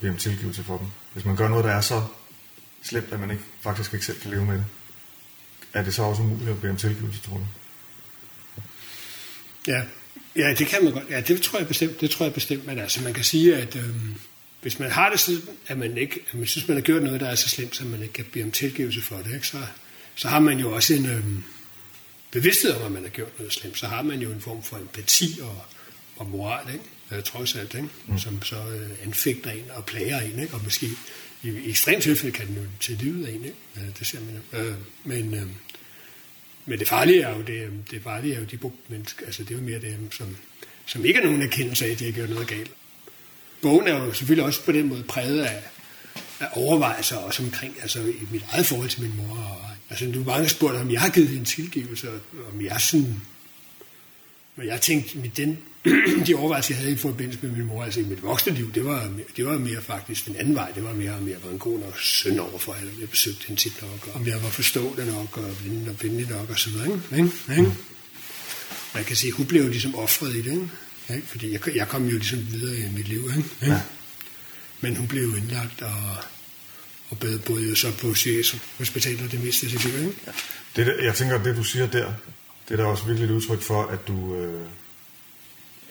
[0.01, 0.88] bede om tilgivelse for dem?
[1.13, 2.03] Hvis man gør noget, der er så
[2.84, 4.65] slemt, at man ikke, faktisk ikke selv kan leve med det,
[5.74, 7.45] er det så også umuligt at bede om tilgivelse, tror du?
[9.68, 9.82] Ja,
[10.36, 11.09] ja, det kan man godt.
[11.09, 12.01] Ja, det tror jeg bestemt.
[12.01, 12.65] Det tror jeg bestemt.
[12.65, 14.15] Men altså, man kan sige, at øhm,
[14.61, 17.22] hvis man har det sådan, at man ikke, at man synes, man har gjort noget,
[17.22, 19.47] der er så slemt, så man ikke kan bede om tilgivelse for det, ikke?
[19.47, 19.57] Så,
[20.15, 21.43] så har man jo også en øhm,
[22.32, 23.78] bevidsthed om, at man har gjort noget slemt.
[23.78, 25.65] Så har man jo en form for empati og,
[26.15, 26.86] og moral, ikke?
[27.11, 27.89] Øh, trods alt, ikke?
[28.07, 28.20] Mm.
[28.20, 30.53] som så øh, anfægter en og plager en, ikke?
[30.53, 30.88] og måske
[31.43, 33.57] i, i ekstremt tilfælde kan den jo til livet af en, ikke?
[33.78, 34.59] Øh, det ser man jo.
[34.59, 35.47] Øh, men, øh,
[36.68, 39.55] men det farlige er jo, det, det farlige er jo de mennesker, altså det er
[39.55, 40.38] jo mere dem, som,
[40.86, 42.72] som ikke har nogen erkendelse af, at de har gjort noget galt.
[43.61, 45.63] Bogen er jo selvfølgelig også på den måde præget af,
[46.39, 49.36] af overvejelser også omkring, altså i mit eget forhold til min mor.
[49.36, 52.20] Og, altså du mange spurgt, om jeg har givet hende tilgivelse, og
[52.53, 53.22] om jeg sådan...
[54.58, 55.58] Men jeg tænkte, med den,
[56.28, 58.86] de overvejelser, jeg havde i forbindelse med min mor, altså i mit voksne liv, det
[58.86, 60.72] var, det var mere faktisk den anden vej.
[60.72, 62.91] Det var mere, om jeg var en god nok søn overfor hende.
[62.99, 65.55] Jeg besøgte hende tit nok, og om jeg var forstående nok, og
[66.01, 66.99] venlig nok, og så videre.
[67.18, 67.32] Ikke?
[67.49, 67.72] Ikke?
[68.93, 70.70] Man kan sige, hun blev jo ligesom offret i det, ikke?
[71.16, 71.28] Ikke?
[71.28, 73.32] fordi jeg, jeg kom jo ligesom videre i mit liv.
[73.38, 73.49] Ikke?
[73.62, 73.82] Ja.
[74.82, 76.16] Men hun blev jo indlagt, og,
[77.10, 79.93] og boede jo så på CS Hospitalet det meste af sit liv.
[79.93, 80.14] Ikke?
[80.76, 82.14] Det, der, jeg tænker, at det du siger der,
[82.70, 84.36] det er da også virkelig et udtryk for, at du...
[84.36, 84.68] Øh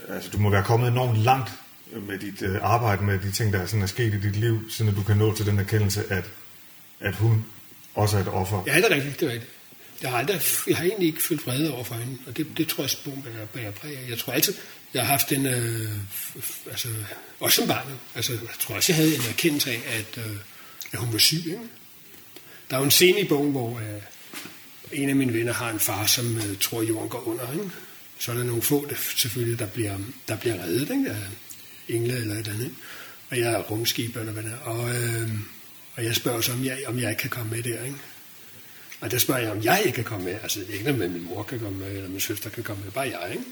[0.08, 1.50] altså, du må være kommet enormt langt
[1.92, 4.94] med dit øh, arbejde med de ting, der sådan er sket i dit liv, siden
[4.94, 6.24] du kan nå til den erkendelse, at,
[7.00, 7.44] at hun
[7.94, 8.62] også er et offer.
[8.66, 9.52] Ja, det er rigtigt, det er rigtigt.
[10.02, 12.68] Jeg har, aldrig, jeg har egentlig ikke følt vrede over for hende, og det, det
[12.68, 14.08] tror jeg, sporen bærer præg af.
[14.08, 14.54] Jeg tror altid,
[14.94, 15.90] jeg har haft en, øh,
[16.70, 16.88] altså,
[17.40, 20.36] også som barn, altså, jeg tror også, jeg havde en erkendelse af, at, øh,
[20.92, 21.46] at hun var syg.
[21.46, 21.58] Ikke?
[22.70, 24.02] Der er jo en scene i bogen, hvor øh,
[24.92, 27.52] en af mine venner har en far, som øh, tror, at jorden går under.
[27.52, 27.70] Ikke?
[28.18, 31.10] så er der nogle få, der, selvfølgelig, der bliver, der bliver reddet, ikke?
[31.10, 31.22] af
[31.88, 32.70] engle eller et andet.
[33.30, 35.30] Og jeg er rumskib eller hvad der og, øh,
[35.94, 37.84] og jeg spørger så, om jeg, om jeg ikke kan komme med der.
[37.84, 37.96] Ikke?
[39.00, 40.38] Og der spørger jeg, om jeg ikke kan komme med.
[40.42, 43.04] Altså ikke med min mor kan komme med, eller min søster kan komme med, bare
[43.20, 43.30] jeg.
[43.30, 43.44] Ikke?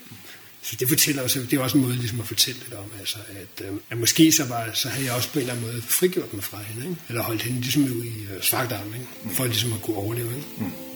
[0.62, 3.18] Så det fortæller også, det er også en måde ligesom at fortælle lidt om, altså,
[3.28, 5.82] at, øh, at måske så, var, så havde jeg også på en eller anden måde
[5.82, 7.01] frigjort mig fra hende, ikke?
[7.09, 9.35] eller holdt hende ligesom ud i øh, svagtarm, ikke?
[9.37, 10.37] for ligesom at kunne overleve.
[10.37, 10.49] Ikke?
[10.59, 10.94] Mm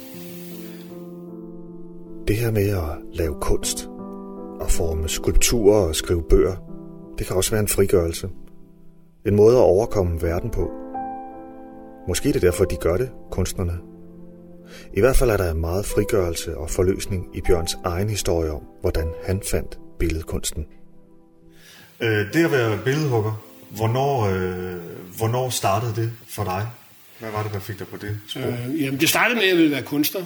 [2.29, 3.89] det her med at lave kunst,
[4.61, 6.57] at forme skulpturer og skrive bøger,
[7.18, 8.29] det kan også være en frigørelse.
[9.26, 10.70] En måde at overkomme verden på.
[12.09, 13.79] Måske er det derfor, de gør det, kunstnerne.
[14.93, 19.12] I hvert fald er der meget frigørelse og forløsning i Bjørns egen historie om, hvordan
[19.24, 20.66] han fandt billedkunsten.
[22.01, 24.76] Øh, det at være billedhugger, hvornår, øh,
[25.18, 26.66] hvornår startede det for dig?
[27.19, 28.41] Hvad var det, der fik dig på det spor?
[28.41, 30.25] Øh, jamen, det startede med, at jeg ville være kunstner.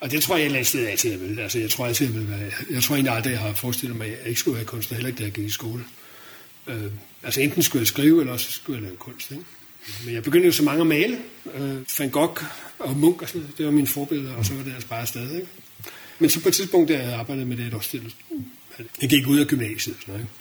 [0.00, 1.42] Og det tror jeg, jeg altid altid, jeg ville.
[1.42, 2.50] Altså, jeg tror altid, jeg ville være...
[2.70, 5.08] Jeg tror egentlig aldrig, jeg har forestillet mig, at jeg ikke skulle være kunstner, heller
[5.08, 5.84] ikke da jeg gik i skole.
[6.66, 6.82] Øh,
[7.22, 9.30] altså, enten skulle jeg skrive, eller også skulle jeg lave kunst.
[9.30, 9.44] Ikke?
[10.04, 11.18] Men jeg begyndte jo så mange at male.
[11.54, 12.44] Øh, Van Gogh
[12.78, 13.58] og Munch og sådan noget.
[13.58, 15.34] Det var mine forbilleder, og så var det altså bare stadig.
[15.34, 15.48] Ikke?
[16.18, 18.00] Men så på et tidspunkt, da jeg arbejdede med det et års tid,
[19.02, 19.96] jeg gik ud af gymnasiet.
[20.00, 20.32] Sådan noget, ikke?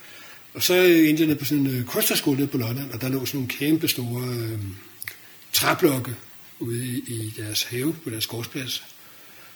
[0.54, 3.10] Og så endte jeg ned på sådan en øh, kunstnerskole nede på Lolland, og der
[3.10, 4.60] lå sådan nogle kæmpe store øh,
[5.54, 6.16] træblokke
[6.60, 8.84] ude i, i deres have på deres gårdsplads.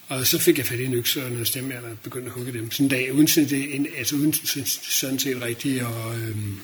[0.08, 2.54] Og så fik jeg fat i en økse og noget stemme, og begyndte at hugge
[2.54, 2.72] dem.
[2.72, 6.60] Sådan en dag, uden, sådan, det, altså uden sådan set rigtigt og øhm,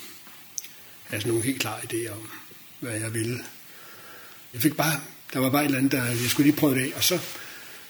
[1.12, 2.30] altså nogle helt klare idéer om,
[2.80, 3.40] hvad jeg ville.
[4.54, 5.00] Jeg fik bare,
[5.34, 7.20] der var bare et eller andet, der jeg skulle lige prøve det af, og så,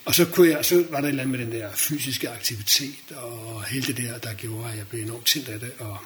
[0.06, 3.12] og så, kunne jeg, så var der et eller andet med den der fysiske aktivitet,
[3.16, 5.72] og hele det der, der gjorde, at jeg blev enormt tændt af det.
[5.80, 5.98] Og,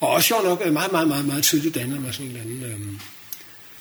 [0.00, 2.72] og også sjovt nok, meget, meget, meget, meget tydeligt danner mig sådan en eller anden
[2.72, 3.00] øhm,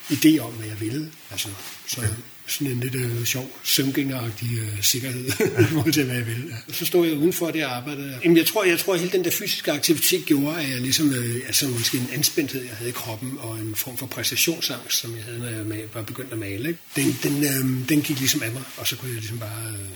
[0.09, 1.11] idé om, hvad jeg ville.
[1.31, 1.49] Altså,
[1.87, 2.01] så,
[2.47, 5.25] sådan en lidt øh, sjov, søvngængeragtig øh, sikkerhed
[5.63, 6.45] i forhold til, hvad jeg ville.
[6.67, 6.73] Ja.
[6.73, 8.19] Så stod jeg udenfor det arbejde.
[8.23, 11.13] Jamen, jeg tror, jeg tror, at hele den der fysiske aktivitet gjorde, at jeg ligesom,
[11.13, 15.15] øh, altså måske en anspændthed, jeg havde i kroppen, og en form for præstationsangst, som
[15.15, 16.67] jeg havde, når jeg var begyndt at male.
[16.67, 16.79] Ikke?
[16.95, 19.89] Den, den, øh, den gik ligesom af mig, og så kunne jeg ligesom bare øh,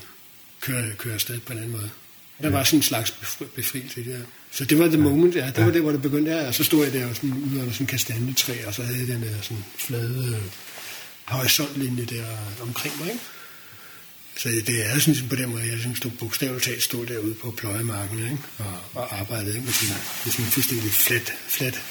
[0.61, 1.89] køre, køre afsted på en anden måde.
[2.41, 3.13] Der var sådan en slags
[3.55, 4.23] befrielse i det her.
[4.51, 5.45] Så det var det moment, ja.
[5.45, 5.63] Det ja.
[5.63, 6.31] var det, hvor det begyndte.
[6.31, 6.47] Ja.
[6.47, 8.99] Og så stod jeg der og sådan, ude under sådan en kastanjetræ, og så havde
[8.99, 10.51] jeg den der sådan flade øh,
[11.25, 12.25] horisontlinje der
[12.61, 13.07] omkring mig.
[13.07, 13.21] Ikke?
[14.37, 17.51] Så det er sådan på den måde, jeg sådan stod bogstaveligt talt stod derude på
[17.51, 18.37] pløjemarken ikke?
[18.57, 19.65] Og, og arbejdede ikke?
[19.65, 21.81] med sådan, med sådan en fuldstændig flat, flat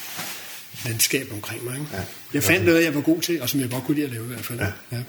[0.84, 1.74] landskab omkring mig.
[1.74, 1.86] Ikke?
[1.92, 2.03] Ja,
[2.34, 4.24] jeg fandt noget, jeg var god til, og som jeg godt kunne lide at lave
[4.24, 4.61] i hvert fald.
[4.61, 4.72] Ja.
[4.92, 5.03] Ja.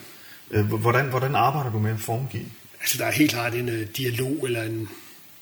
[0.51, 2.45] Øh, hvordan, hvordan arbejder du med en formgiv?
[2.81, 4.89] Altså, der er helt klart en uh, dialog eller en,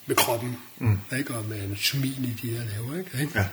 [0.08, 0.98] med kroppen, mm.
[1.18, 1.34] ikke?
[1.34, 2.98] og med anatomien i de her laver.
[2.98, 3.32] Ikke?
[3.34, 3.44] Ja.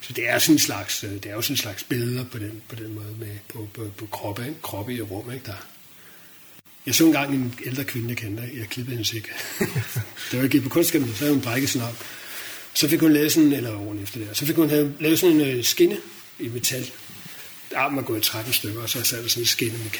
[0.00, 2.38] Så det er sådan en slags, øh, det er jo sådan en slags billeder på
[2.38, 4.62] den, på den måde med, på, på, på kroppe, ikke?
[4.62, 5.32] kroppe i rum.
[5.32, 5.46] Ikke?
[5.46, 5.66] Der.
[6.86, 9.28] Jeg så engang en ældre kvinde, jeg kendte, jeg klippede hendes ikke.
[10.32, 12.04] var jeg gik på kunstskabet, så havde hun brækket sådan op.
[12.74, 15.58] Så fik hun lavet sådan, eller åren efter det, så fik hun lavet sådan en
[15.58, 15.96] øh, skinne
[16.38, 16.90] i metal.
[17.76, 19.90] Armen var gået i 13 stykker, og så sad der sådan en skinne med,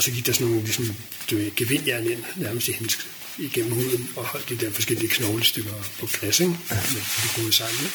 [0.00, 0.94] og så gik der sådan nogle ligesom,
[1.30, 2.98] du ved, gevindjern ind, nærmest i hendes,
[3.38, 6.56] igennem huden, og holdt de der forskellige knoglestykker på plads, ikke?
[6.70, 6.74] Ja.
[6.74, 7.80] Med de gode sammen.
[7.80, 7.94] Ikke?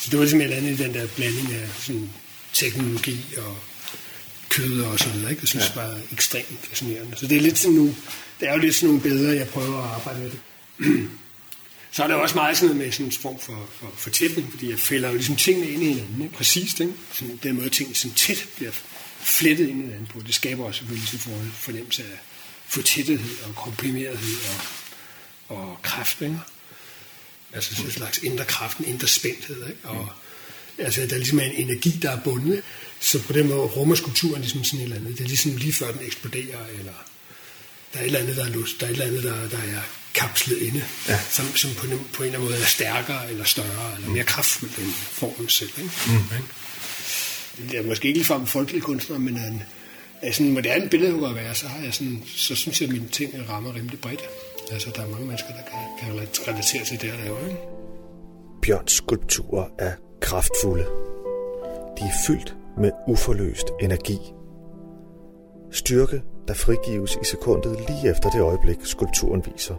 [0.00, 2.10] Så det var ligesom et andet i den der blanding af sådan
[2.52, 3.56] teknologi og
[4.48, 5.30] kød og sådan noget.
[5.30, 5.40] Ikke?
[5.42, 5.68] Jeg synes ja.
[5.68, 7.16] det var ekstremt fascinerende.
[7.16, 7.94] Så det er lidt sådan nogle,
[8.40, 10.40] det er jo lidt sådan nogle billeder, jeg prøver at arbejde med det.
[11.94, 14.50] Så er der også meget sådan noget med sådan en form for, for, for tætning,
[14.50, 16.34] fordi jeg fælder jo ligesom tingene ind i hinanden, ikke?
[16.34, 16.80] præcist.
[16.80, 16.92] Ikke?
[17.12, 18.72] Sådan, den måde tingene sådan tæt bliver
[19.22, 22.18] flettet ind i hinanden på, det skaber også selvfølgelig sådan en fornemmelse af
[22.66, 24.36] fortættethed og komprimerethed
[25.48, 26.20] og, og kraft.
[26.20, 26.38] Ikke?
[27.52, 29.66] Altså sådan en slags indre kraft, en indre spændthed.
[29.66, 29.78] Ikke?
[29.82, 30.08] Og,
[30.78, 32.62] altså, der er ligesom en energi, der er bundet.
[33.00, 35.18] Så på den måde rummer skulpturen ligesom sådan et eller andet.
[35.18, 36.92] Det er ligesom lige før den eksploderer, eller
[37.92, 39.58] der er et eller andet, der er lust, der er et eller andet, der, der
[39.58, 39.82] er
[40.14, 41.20] kapslet inde, ja.
[41.30, 44.24] som, som på, en, på en eller anden måde er stærkere, eller større, eller mere
[44.24, 45.70] kraftfuld end formen selv.
[45.78, 45.90] Ikke?
[46.06, 46.18] Mm.
[47.56, 49.62] Det er måske ikke ligefrem folkelig kunstner, men en,
[50.22, 52.94] er sådan en moderne billedhugger at være, så, har jeg sådan, så synes jeg, at
[52.94, 54.22] mine ting rammer rimelig bredt.
[54.72, 56.08] Altså, der er mange mennesker, der kan, kan
[56.48, 57.38] relatere til det, jeg laver.
[57.48, 57.60] Ikke?
[58.62, 60.84] Bjørns skulpturer er kraftfulde.
[61.98, 64.18] De er fyldt med uforløst energi.
[65.70, 69.74] Styrke, der frigives i sekundet lige efter det øjeblik, skulpturen viser.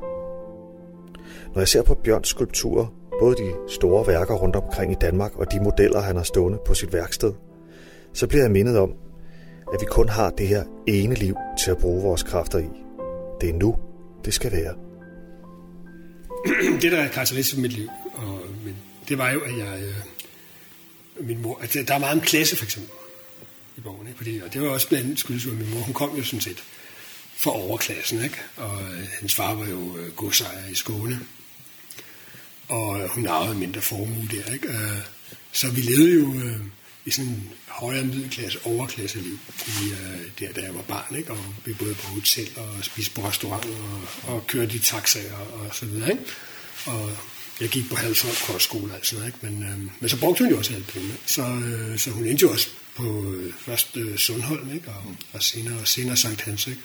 [1.54, 2.86] Når jeg ser på Bjørns skulpturer,
[3.20, 6.74] både de store værker rundt omkring i Danmark og de modeller, han har stående på
[6.74, 7.34] sit værksted,
[8.14, 8.90] så bliver jeg mindet om,
[9.74, 12.70] at vi kun har det her ene liv til at bruge vores kræfter i.
[13.42, 13.76] Det er nu,
[14.26, 14.76] det skal være.
[16.82, 18.76] det, der er karakteristisk for mit liv, og, men,
[19.10, 19.84] det var jo, at jeg...
[19.84, 19.96] Øh,
[21.20, 22.92] min mor, at der er meget om klasse, for eksempel,
[23.78, 24.08] i bogen.
[24.08, 24.18] Ikke?
[24.18, 26.42] Fordi, og det var også blandt andet skyldes, at min mor, hun kom jo sådan
[26.42, 26.64] set
[27.38, 28.38] fra overklassen, ikke?
[28.56, 31.20] Og øh, hans far var jo øh, godsejer i Skåne.
[32.68, 34.68] Og øh, hun arvede mindre formue der, ikke?
[34.68, 35.00] Øh,
[35.52, 36.60] så vi levede jo øh,
[37.06, 41.32] i sådan en højere middelklasse, overklasse liv, i, øh, der, da jeg var barn, ikke?
[41.32, 45.76] og vi boede på hotel og spiste på restaurant og, og kørte i taxaer og
[45.76, 46.12] så videre.
[46.12, 46.24] Ikke?
[46.86, 47.18] Og
[47.62, 49.46] jeg gik på Halsholm kostskole og sådan noget, ikke?
[49.46, 51.14] Men, øh, men så brugte hun jo også alle penge.
[51.26, 54.88] Så, øh, så hun endte jo også på øh, først øh, Sundholm, ikke?
[54.88, 56.68] Og, og senere, senere Sankt Hans.
[56.68, 56.82] Ikke?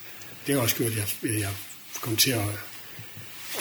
[0.46, 1.50] Det har også gjort, at jeg, jeg
[2.00, 2.48] kom til at,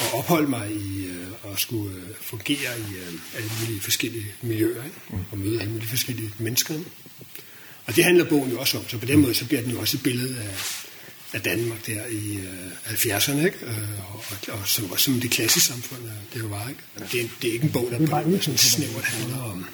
[0.02, 4.84] at opholde mig i øh, og skulle øh, fungere i øh, alle mulige forskellige miljøer
[4.84, 4.98] ikke?
[5.10, 5.18] Mm.
[5.32, 6.74] og møde alle mulige forskellige mennesker.
[7.86, 9.80] Og det handler bogen jo også om, så på den måde så bliver den jo
[9.80, 10.56] også et billede af,
[11.34, 13.58] af Danmark der i øh, 70'erne, ikke?
[13.66, 16.70] Øh, og, og, og som, og som det klassiske samfund øh, det jo var.
[16.70, 16.82] Ikke?
[17.12, 19.66] Det, er, det er ikke en bog, der på sådan snævert handler om,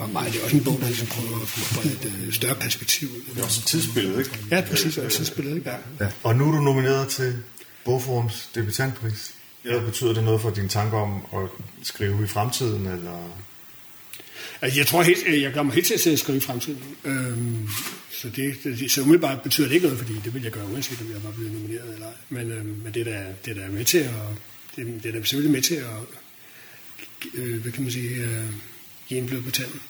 [0.00, 0.32] om mig.
[0.32, 3.08] Det er også en bog, der ligesom prøver at få et øh, større perspektiv.
[3.34, 4.38] Det er også et tidsbillede, ikke?
[4.50, 5.70] Ja, præcis, og et tidsbillede, ikke?
[6.00, 6.06] Ja.
[6.22, 7.38] Og nu er du nomineret til
[7.84, 9.34] Bogforums debutantpris.
[9.64, 9.78] Ja.
[9.80, 11.48] Betyder det noget for dine tanker om at
[11.82, 13.28] skrive i fremtiden, eller...
[14.62, 16.82] Altså, jeg tror helt, jeg kommer helt til at skrive i fremtiden.
[17.04, 17.68] Øhm,
[18.10, 21.00] så, det, det, så umiddelbart betyder det ikke noget, fordi det vil jeg gøre uanset
[21.00, 22.12] om jeg var blevet nomineret eller ej.
[22.28, 24.12] Men, øhm, men det, er da, det er da med til at,
[24.76, 25.84] det, er- det er da selvfølgelig med til at,
[27.34, 28.44] øh, hvad kan man sige, øh,
[29.08, 29.80] give en blød på tanden.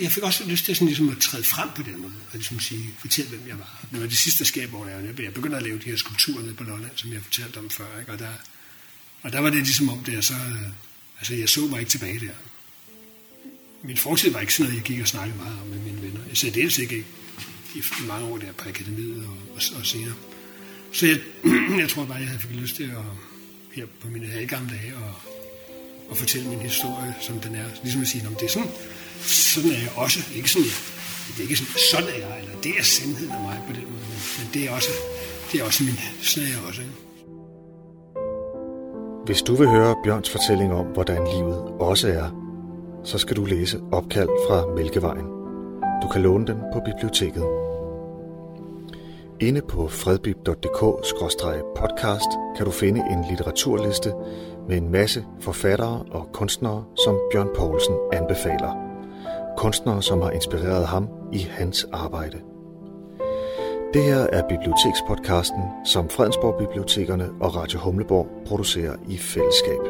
[0.00, 2.60] Jeg fik også lyst til sådan ligesom at træde frem på den måde, og ligesom
[2.60, 3.84] sige, fortælle, hvem jeg var.
[3.92, 6.42] Det var det sidste, der sker, hvor jeg, jeg begynder at lave de her skulpturer
[6.42, 8.12] nede på Lolland, som jeg fortalte om før, ikke?
[8.12, 8.28] Og, der,
[9.22, 10.34] og der var det ligesom om, det jeg så,
[11.18, 12.34] altså jeg så mig ikke tilbage der.
[13.82, 16.20] Min fortid var ikke sådan noget, jeg gik og snakkede meget om med mine venner.
[16.28, 17.04] Jeg sagde dels ikke
[17.74, 20.14] i, mange år der på akademiet og, og, og senere.
[20.92, 21.20] Så jeg,
[21.82, 23.04] jeg tror bare, jeg havde fik lyst til at,
[23.72, 25.14] her på mine halvgamle dage, og,
[26.08, 27.68] og fortælle min historie, som den er.
[27.82, 28.70] Ligesom at sige, om det er sådan,
[29.20, 30.18] sådan er jeg også.
[30.34, 30.68] Ikke sådan,
[31.28, 33.82] det er ikke sådan, sådan er jeg, eller det er sandheden af mig på den
[33.82, 34.04] måde.
[34.12, 34.90] Men, men det er også,
[35.52, 36.80] det er også min, sådan er jeg også.
[36.80, 36.94] Ikke?
[39.28, 42.44] Hvis du vil høre Bjørns fortælling om, hvordan livet også er,
[43.04, 45.26] så skal du læse Opkald fra Mælkevejen.
[46.02, 47.44] Du kan låne den på biblioteket.
[49.40, 54.12] Inde på fredbib.dk-podcast kan du finde en litteraturliste
[54.68, 58.87] med en masse forfattere og kunstnere, som Bjørn Poulsen anbefaler.
[59.58, 62.38] Kunstnere, som har inspireret ham i hans arbejde.
[63.94, 69.80] Det her er bibliotekspodcasten, som Fredensborg Bibliotekerne og Radio Humleborg producerer i fællesskab.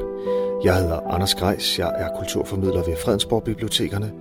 [0.64, 4.12] Jeg hedder Anders Grejs, jeg er kulturformidler ved Fredensborg Bibliotekerne.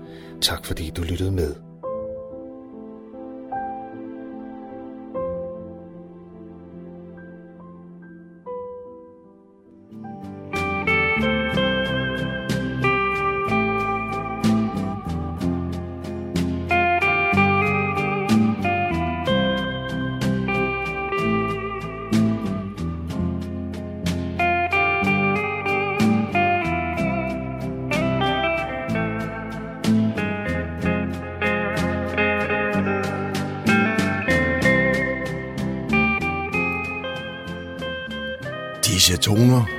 [0.41, 1.66] Tak fordi du lyttede med.